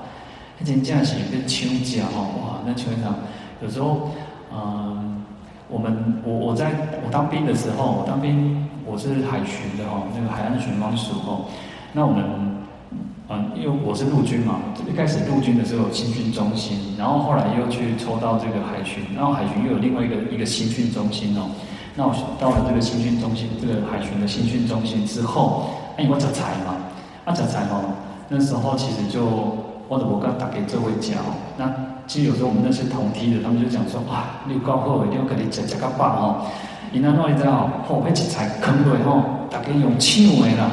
[0.64, 3.14] 迄真正是跟抢家哦，哇，那球场
[3.62, 4.12] 有时候，
[4.56, 5.26] 嗯，
[5.68, 6.72] 我们我我在
[7.04, 11.44] 我当兵的时候，我当兵我是海巡的哦，那个海岸巡防署哦，
[11.92, 12.24] 那我们
[13.30, 14.56] 嗯，因为我是陆军嘛，
[14.90, 21.50] 一开始陆军的时候有新训中心，然后后来又去抽到这个海巡，然后海巡又有另外一个一个新训中心哦。
[21.94, 25.68] 那我到了这个新训中心，这个海巡的新训中心之后，
[25.98, 26.78] 哎，我摘菜嘛，
[27.26, 27.84] 啊摘菜哦，
[28.30, 29.26] 那时候其实就
[29.90, 31.20] 我的我刚打给这位讲，
[31.58, 31.70] 那
[32.08, 36.46] 其实有时候我们那些同梯的，他们就讲说啊，你高考一定要给你摘摘个棒哦，
[36.94, 39.22] 你那弄一张哦，后被摘菜坑落吼，
[39.52, 40.72] 大家用抢的啦，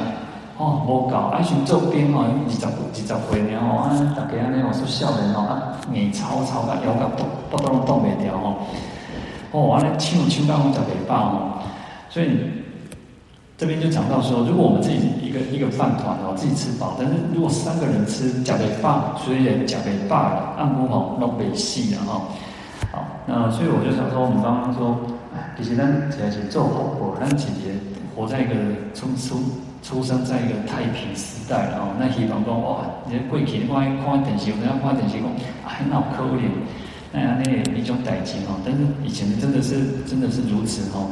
[0.57, 8.55] 哦，无搞，爱巡周边哦，二十二十岁然后啊，大家安尼哦，说少年哦，啊，眼超超个腰个动，动都动不掉哦。
[9.51, 11.59] 哦，完了，青龙青大红讲北霸哦，
[12.09, 12.39] 所以
[13.59, 22.23] 这边就讲到说，如果我们自己一个一个饭团哦，自己吃饱，但是如果三个人吃讲北霸，所以讲北霸按摩好弄北细的哈。
[22.93, 24.97] 好，那所以我就想说，我们刚刚说，
[25.59, 27.75] 其实咱起来是做好过，咱姐姐
[28.15, 28.55] 活在一个
[28.95, 29.43] 出出
[29.85, 35.29] 出生在一个太平时代，然后那希望讲哇，你过去看看电视，有人看电视讲，
[35.69, 36.49] 哎，那可怜。
[37.13, 41.07] 那样那也一种代志哈，但是以前真的是真的是如此哈。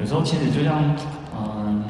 [0.00, 0.82] 有时候其实就像
[1.38, 1.84] 嗯，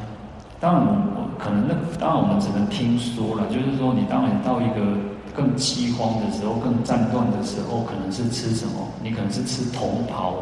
[0.60, 4.98] 当然我可能那当然我们只能听说了，就是说你当然到一个
[5.34, 8.86] 更饥荒的时候、更战乱的时候，可能是吃什么？
[9.02, 10.34] 你可能是吃同袍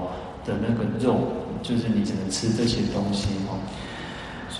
[0.44, 1.20] 的那个肉，
[1.62, 3.54] 就是你只能吃这些东西哈。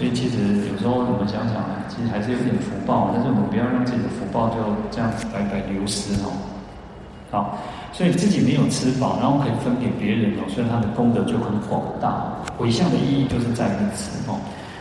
[0.01, 1.61] 所以其实有时候我们想想，
[1.92, 4.57] 其实还是有点福报，但是我们不要让自己的福报就
[4.90, 6.32] 这样子白白流失哦。
[7.30, 7.59] 好。
[7.92, 12.32] 所以自己没有吃饱，然后可以分给别人哦，所以他的功德就很广大。
[12.57, 14.38] 回向的意义就是在于此哦。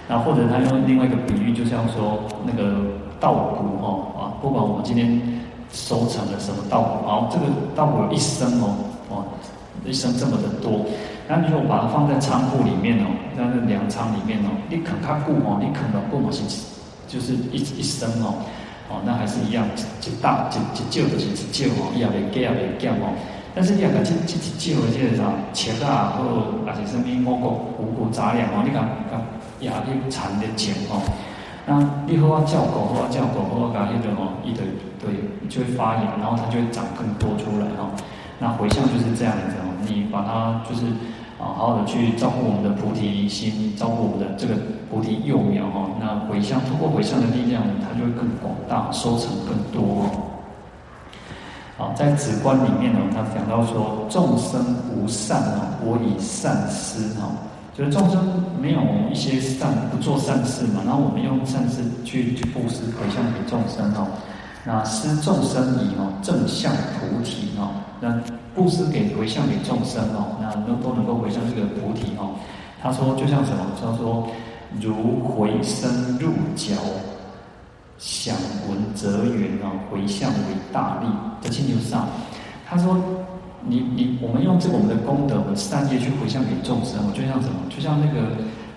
[0.08, 2.80] 那或者他用另外一个比喻，就像说那个
[3.20, 5.20] 稻谷哦啊，不管我们今天
[5.74, 7.46] 收成了什么稻谷，然后这个
[7.76, 8.78] 稻谷一生哦
[9.10, 9.26] 哦，
[9.84, 10.86] 一生这么的多，
[11.30, 13.06] 那你就把它放在仓库里面哦，
[13.38, 16.42] 在那粮仓里面哦，你啃它谷哦，你啃到谷嘛是
[17.08, 18.34] 就是一一升哦。
[18.90, 23.14] 哦，那还是一样，一大一一旧就是一旧哦，也未加也未减哦。
[23.54, 26.26] 但是你讲这这一旧的这个啥切啊，或
[26.66, 29.22] 者是什么五谷五谷杂粮哦，你讲讲
[29.62, 30.98] 也去产的钱哦。
[31.68, 31.78] 那
[32.10, 34.66] 你好啊照顾，好啊照顾，好啊搞迄个哦，一堆
[34.98, 35.14] 对，
[35.48, 37.94] 就会发芽，然后它就会长更多出来哦。
[38.40, 40.82] 那回向就是这样子哦，你把它就是。
[41.40, 44.54] 好好的去照顾我们的菩提心，照顾我们的这个
[44.92, 45.90] 菩提幼苗哈。
[46.00, 50.06] 那回向，通过回向的力量，它就会更广大，收成更多。
[51.78, 54.60] 好，在止观里面呢，他讲到说，众生
[54.94, 57.32] 无善啊，我以善施哈，
[57.74, 64.06] 就是众生没有一些善，不做善事嘛，然后我们用善事去去布施回向给众生哦。
[64.66, 68.22] 那施众生以哦正向菩提哦，那。
[68.56, 72.32] 布施给回向给众生哦，那都都能够回向这个菩提哦。
[72.82, 73.64] 他说就像什么？
[73.80, 74.28] 他说
[74.82, 76.74] 如回声入脚，
[77.98, 78.36] 响
[78.68, 80.38] 闻则圆哦，回向为
[80.74, 81.08] 大利。
[81.42, 82.08] 这清流上，
[82.68, 82.98] 他说
[83.64, 87.56] 你你我们用这个我们的功德，我们善业去回向给众生，我就像什么？
[87.70, 88.28] 就像那个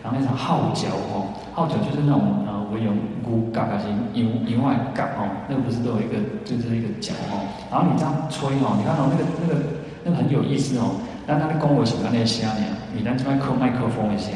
[0.05, 2.45] 然后那场号角哦，号角就是那种
[2.83, 9.61] 呃，我有鼓嘎嘎声，音音外嘎哦，那个不是都有一个就是一个角哦，然后你这样吹哦，你看到那个那个
[10.05, 12.66] 那个很有意思哦，但它的功为什么那些声呢？
[12.95, 14.35] 你那这边靠麦克风的声，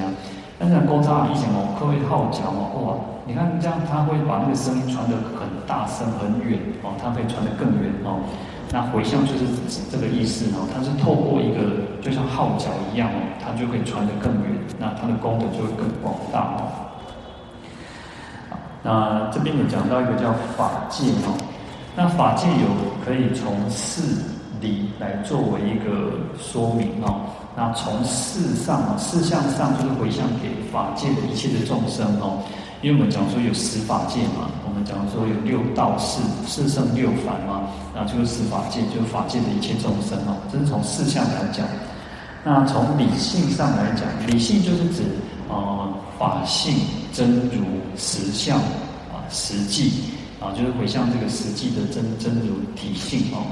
[0.59, 2.87] 但是高扎以前哦，靠一号角哦，哇，
[3.27, 8.23] 你看这样它会把那个声音传得很大声很远哦，它可以传得更远哦。
[8.73, 9.47] 那回向就是
[9.91, 16.86] 这个意思哦，它是透过一个就像号角一样哦，它就可以传得更远，那它的功德就会更广大哦。
[18.87, 21.35] 那这边有讲到一个叫法界哦，
[21.97, 22.69] 那法界有
[23.05, 24.01] 可以从事
[24.61, 27.27] 理来作为一个说明哦。
[27.57, 32.39] 那从事上啊，事项上就是回向给法界的一切的众生哦。
[32.81, 37.63] 因为我们讲说有十法界嘛，我们讲说有六道四四圣六凡嘛，
[37.93, 40.37] 那就是十法界，就是法界的一切众生哦。
[40.53, 41.67] 这是从事项来讲。
[42.45, 45.03] 那从理性上来讲，理性就是指
[45.49, 45.86] 呃
[46.19, 46.75] 法性
[47.13, 47.65] 真如
[47.97, 49.93] 实相啊实际
[50.41, 53.47] 啊，就是回向这个实际的真真如体性哦。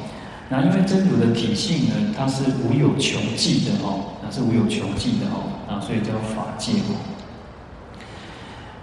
[0.49, 6.95] 那因为真如的体性呢，它是无有穷尽的哦，那是无有穷尽的哦，啊，所以叫法界哦。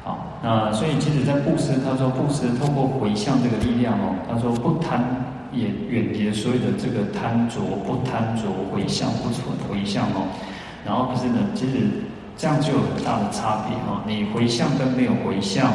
[0.03, 5.23] 好那所以，其实，在布施，他说布施透过回向这个力量哦，他说不贪
[5.53, 10.25] 也远离所有的这个贪着，不贪着回向不存回向哦。
[10.83, 11.87] 然后可是呢，其实
[12.41, 14.01] 这样就有很大的差别哈。
[14.07, 15.71] 你回向跟没有回向，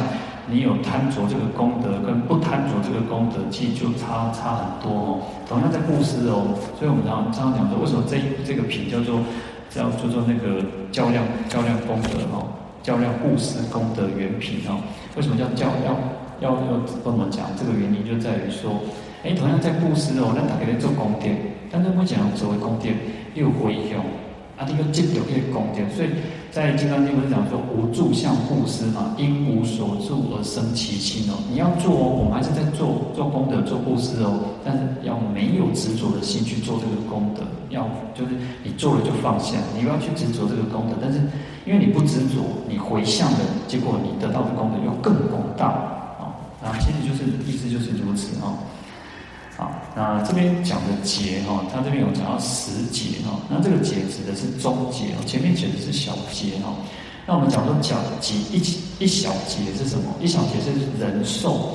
[0.51, 5.19] 你有贪着这个功德跟不贪着这个功德，其实就差差很多哦。
[5.47, 9.23] 同样在布施哦，所以我们常常常讲说，为什么这这个品叫做
[9.69, 10.59] 叫叫做那个
[10.91, 12.51] 较量较量功德哦，
[12.83, 14.83] 较量布施功德原品哦。
[15.15, 15.95] 为什么叫较量？
[16.41, 18.83] 要要跟我们讲这个原因，就在于说，
[19.23, 21.31] 哎，同样在布施哦，那大家在做功德，
[21.71, 22.89] 但是我讲所谓功德
[23.33, 24.03] 又回向。
[24.57, 26.09] 啊，这个积德可以功德，所以
[26.51, 29.13] 在《金刚经》不是讲说无住相布施嘛？
[29.15, 31.37] 因无所住而生其心哦。
[31.51, 38.31] 你要做哦，我们还是在做做功德、做布施哦，但是要没有执着的心去做这个功德，要就是
[38.63, 40.97] 你做了就放下，你不要去执着这个功德。
[40.99, 41.21] 但是
[41.63, 45.67] 因为你不执着，你回向的结果，你得到的功德又更广大
[46.17, 46.33] 啊！
[46.65, 48.57] 啊，其实就是意思就是如此啊。
[49.57, 56.73] 啊，那这边讲的劫哈，他这边有讲到十劫哈，那这个劫指的是中劫哦，前面讲的是小劫哈。
[57.25, 60.13] 那我们讲说小劫一一小劫是什么？
[60.21, 60.71] 一小劫是
[61.03, 61.71] 人寿，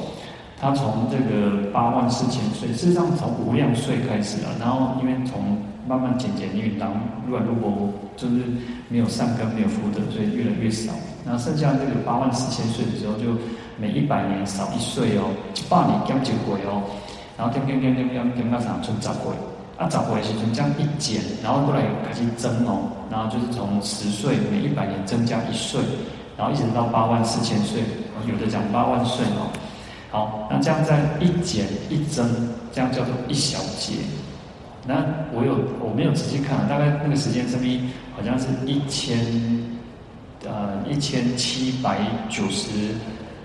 [0.60, 6.94] 他从这个八万四千岁，事实上从无量岁开始啊，然后因为从慢慢减减因为当
[7.26, 8.34] 如果如果就是
[8.88, 10.92] 没有善根没有福德，所以越来越少。
[11.24, 13.36] 那剩下这个八万四千岁的时候，就
[13.76, 16.82] 每一百年少一岁哦，一百年减一回哦。
[17.42, 19.32] 然后点点点点点点到啥就十岁，
[19.76, 25.80] 啊十岁时阵这样一减，然后过来开始增哦，然后就是从十岁每一百年增加一岁，
[26.38, 27.82] 然后一直到八万四千岁，
[28.28, 29.50] 有的讲八万岁哦。
[30.12, 32.24] 好，那这样在一减一增，
[32.72, 33.94] 这样叫做一小节。
[34.86, 37.76] 那我有我没有仔细看，大概那个时间是不是
[38.14, 39.18] 好像是一千
[40.44, 42.70] 呃一千七百九十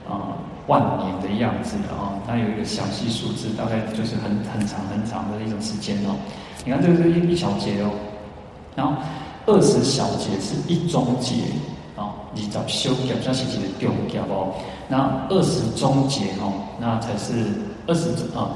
[0.08, 0.38] 啊。
[0.68, 6.16] 万年的样子的哦，它有一个详细数字，大概就是很很长很长的一种时间哦。
[6.66, 7.90] 你看这个是一一小节哦，
[8.76, 8.94] 然后
[9.46, 11.36] 二十小节是一中节
[11.96, 14.54] 哦，你找修掉这是几个丢掉哦。
[14.90, 17.46] 那二十中节哦，那才是
[17.88, 18.52] 二十啊，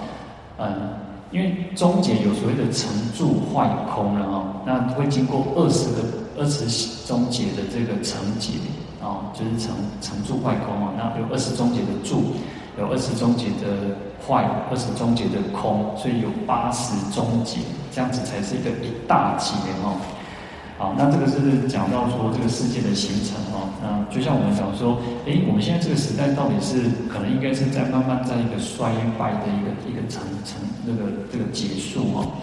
[0.57, 0.89] 嗯，
[1.31, 6.03] 因为中节有所谓的成住坏空了哦，那会经过二十个
[6.37, 6.65] 二十
[7.07, 8.51] 中节的这个成节。
[9.01, 12.33] 哦，就是成成住坏空啊，那有二十中节的住，
[12.77, 17.59] 有二十中节的坏，二十中节的空，所以有八十中节，
[17.91, 19.97] 这样子才是一个一大劫哦。
[20.77, 23.69] 好，那这个是讲到说这个世界的形成哦。
[23.81, 32.33] 那就像我们讲说，诶，我们现在这个时代到底是可能应该是在慢慢在一个衰败的一个一个层层那个这个结束哦。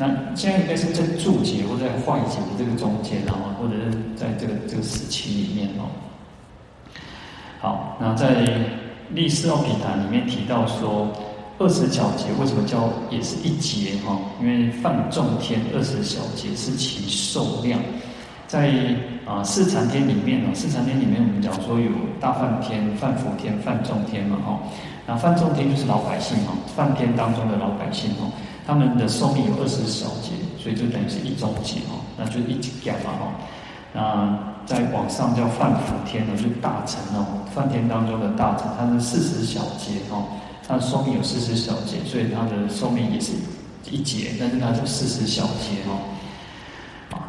[0.00, 5.90] 那现在应该是在注解或在坏解的这个中间然后，或者是在这个这个时期里面哦。
[7.60, 8.46] 好，那在
[9.10, 11.08] 《历世奥品谈》里面提到说，
[11.58, 14.16] 二十小节为什么叫也是一节哈？
[14.40, 17.80] 因为梵众天二十小节是其寿量，
[18.46, 18.72] 在
[19.26, 21.90] 啊四禅天里面呢，四禅天里面我们讲说有
[22.20, 24.60] 大梵天、梵辅天、梵众天嘛哈。
[25.04, 28.30] 那梵众天就是老百姓哈，梵天当中的老百姓哈，
[28.68, 33.32] 他们的寿命有二十小劫，所以就等于是一中劫哦，那就一劫嘛哈。
[33.94, 40.28] 那在往上叫梵辅天呢，就大臣哦，梵天当中的大臣，他是四十小劫哦，
[40.68, 43.32] 它的寿命有四十小劫，所以它的寿命也是
[43.90, 46.04] 一劫，但是它是四十小劫哦。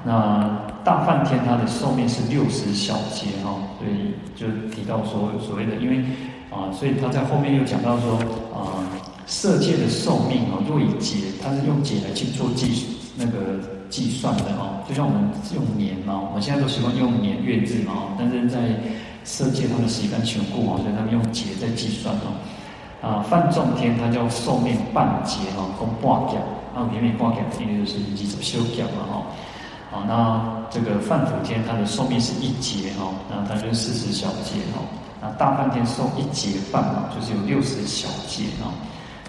[0.03, 6.03] 那大梵天它的寿命是六十小劫哦，所以就提到说所谓的，因为
[6.51, 8.17] 啊，所以他在后面又讲到说
[8.53, 8.83] 啊，
[9.29, 13.61] 色界的寿命哦，若以劫，它是用劫来去做计那个。
[13.89, 15.19] 计算的哦，就像我们
[15.55, 18.69] 用年嘛，我们现在都习惯用年月日嘛，但是在
[19.23, 22.37] 色界他们习惯全固啊，所以他们用劫在计算哦。
[23.01, 26.37] 啊，梵众天它叫寿命半劫哈，共半劫，
[26.77, 29.25] 啊，里面半劫因为就是一直修劫嘛哈。
[29.89, 34.85] 好，那这个梵辅天它的寿命是一劫哈，那它就是四十小劫哈。
[35.19, 38.69] 那大半天寿一劫半嘛，就是有六十小劫哦。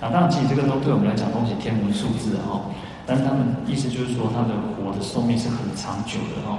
[0.01, 2.61] 啊，当然其实这个都对我们来讲都是天文数字哈。
[3.07, 6.59] 但是他们意思就是说，他的活的寿命是很长久的哦。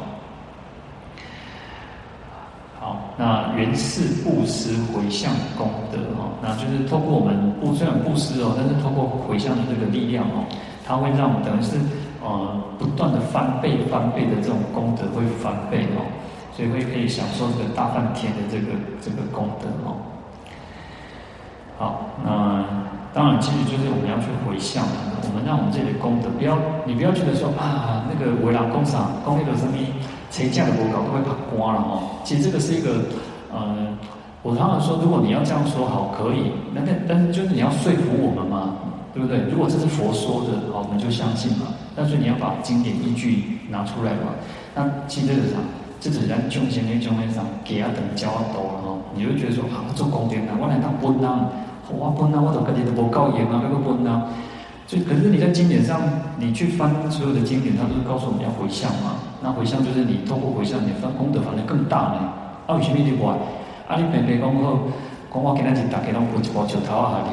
[2.80, 10.44] 好，那缘是布施回向功德哦，那就是透过我们布虽然布施哦，但是透过回向的这个力量哦，
[10.84, 11.78] 它会让我们等于是
[12.24, 16.02] 呃不断的翻倍翻倍的这种功德会翻倍哦，
[16.58, 19.96] 所以会可以享受这个大半天的这个这个功德哦。
[21.78, 22.66] 好，那
[23.14, 24.84] 当然其实就是我们要去回向。
[25.24, 29.88] 我们让我们自己的功德，不要你不要觉得说啊，那个为了工厂工业的生意，
[30.30, 32.20] 谁价的不高都会把光了哦。
[32.26, 33.06] 其实这个是一个，
[33.54, 33.88] 呃，
[34.42, 38.76] 我常常说，如果你要这样说好，可以，那个但是就是你要说服我们嘛，
[39.14, 39.40] 对不对？
[39.50, 41.68] 如果这是佛说的，好，我们就相信嘛。
[41.96, 44.36] 但是你要把经典依据拿出来嘛。
[44.76, 45.56] 那其实这个啥，
[46.02, 51.48] 这只是咱众生那种那种给啊等交多了吼，你就觉得说啊，做功德啊，我来当分啊，
[51.90, 54.28] 我分啊，我都跟你都无够严啊，那个分啊。
[54.88, 56.02] 就可是你在经典上，
[56.38, 59.16] 你去翻所有的经典，它都是告诉我们要回向嘛。
[59.42, 62.34] 那回向就是你通过回向，你翻功德反而更大呢。
[62.68, 63.36] 啊，为什么你话？
[63.88, 64.80] 啊，你平平讲好，
[65.34, 67.32] 讲我今仔日大家拢分一包石头啊，哈哩，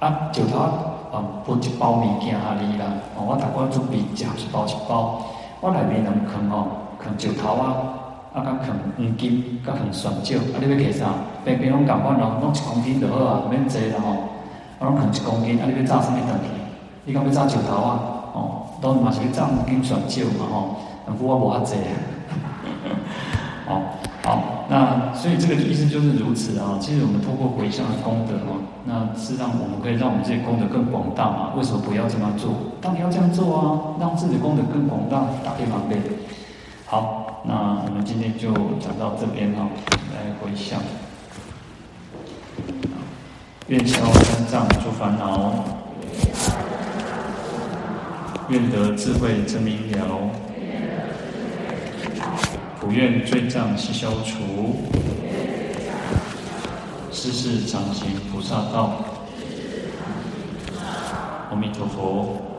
[0.00, 2.86] 啊，石头啊，分一包物件哈哩啦。
[3.14, 5.22] 哦，我大概准备食一包一包，
[5.60, 6.66] 我内面能放哦，
[6.98, 8.05] 放石头啊。
[8.36, 11.06] 啊，甲放黄金，甲放蒜椒，啊，你要加啥？
[11.42, 14.10] 平平拢共款咯，拢一公斤就好啊，免多啦吼。
[14.78, 16.50] 啊，拢放一公斤，啊，你要炸啥物东西？
[17.06, 17.98] 你讲要炸石头啊？
[18.34, 20.76] 哦，当然嘛是要炸黄金蒜椒嘛吼。
[21.06, 21.96] 但不过我无遐济啊。
[23.72, 23.82] 哦，
[24.22, 26.76] 好，那所以这个意思就是如此啊。
[26.78, 31.54] 其实我们透过回向的功德哦，那是让我们可以让我们自己功德更广大嘛。
[31.56, 32.52] 为什么不要这么做？
[32.82, 35.98] 当然要这样做啊，让自己的功德更广大，打开方便。
[36.84, 37.22] 好。
[37.48, 39.68] 那我们今天就讲到这边哈，
[40.12, 40.82] 来回向，
[43.68, 45.64] 愿消三障诸烦恼，
[48.48, 50.28] 愿得智慧真明了，
[52.80, 54.80] 普愿罪障悉消除，
[57.12, 59.04] 世世常行菩萨道，
[61.50, 62.55] 阿弥陀佛。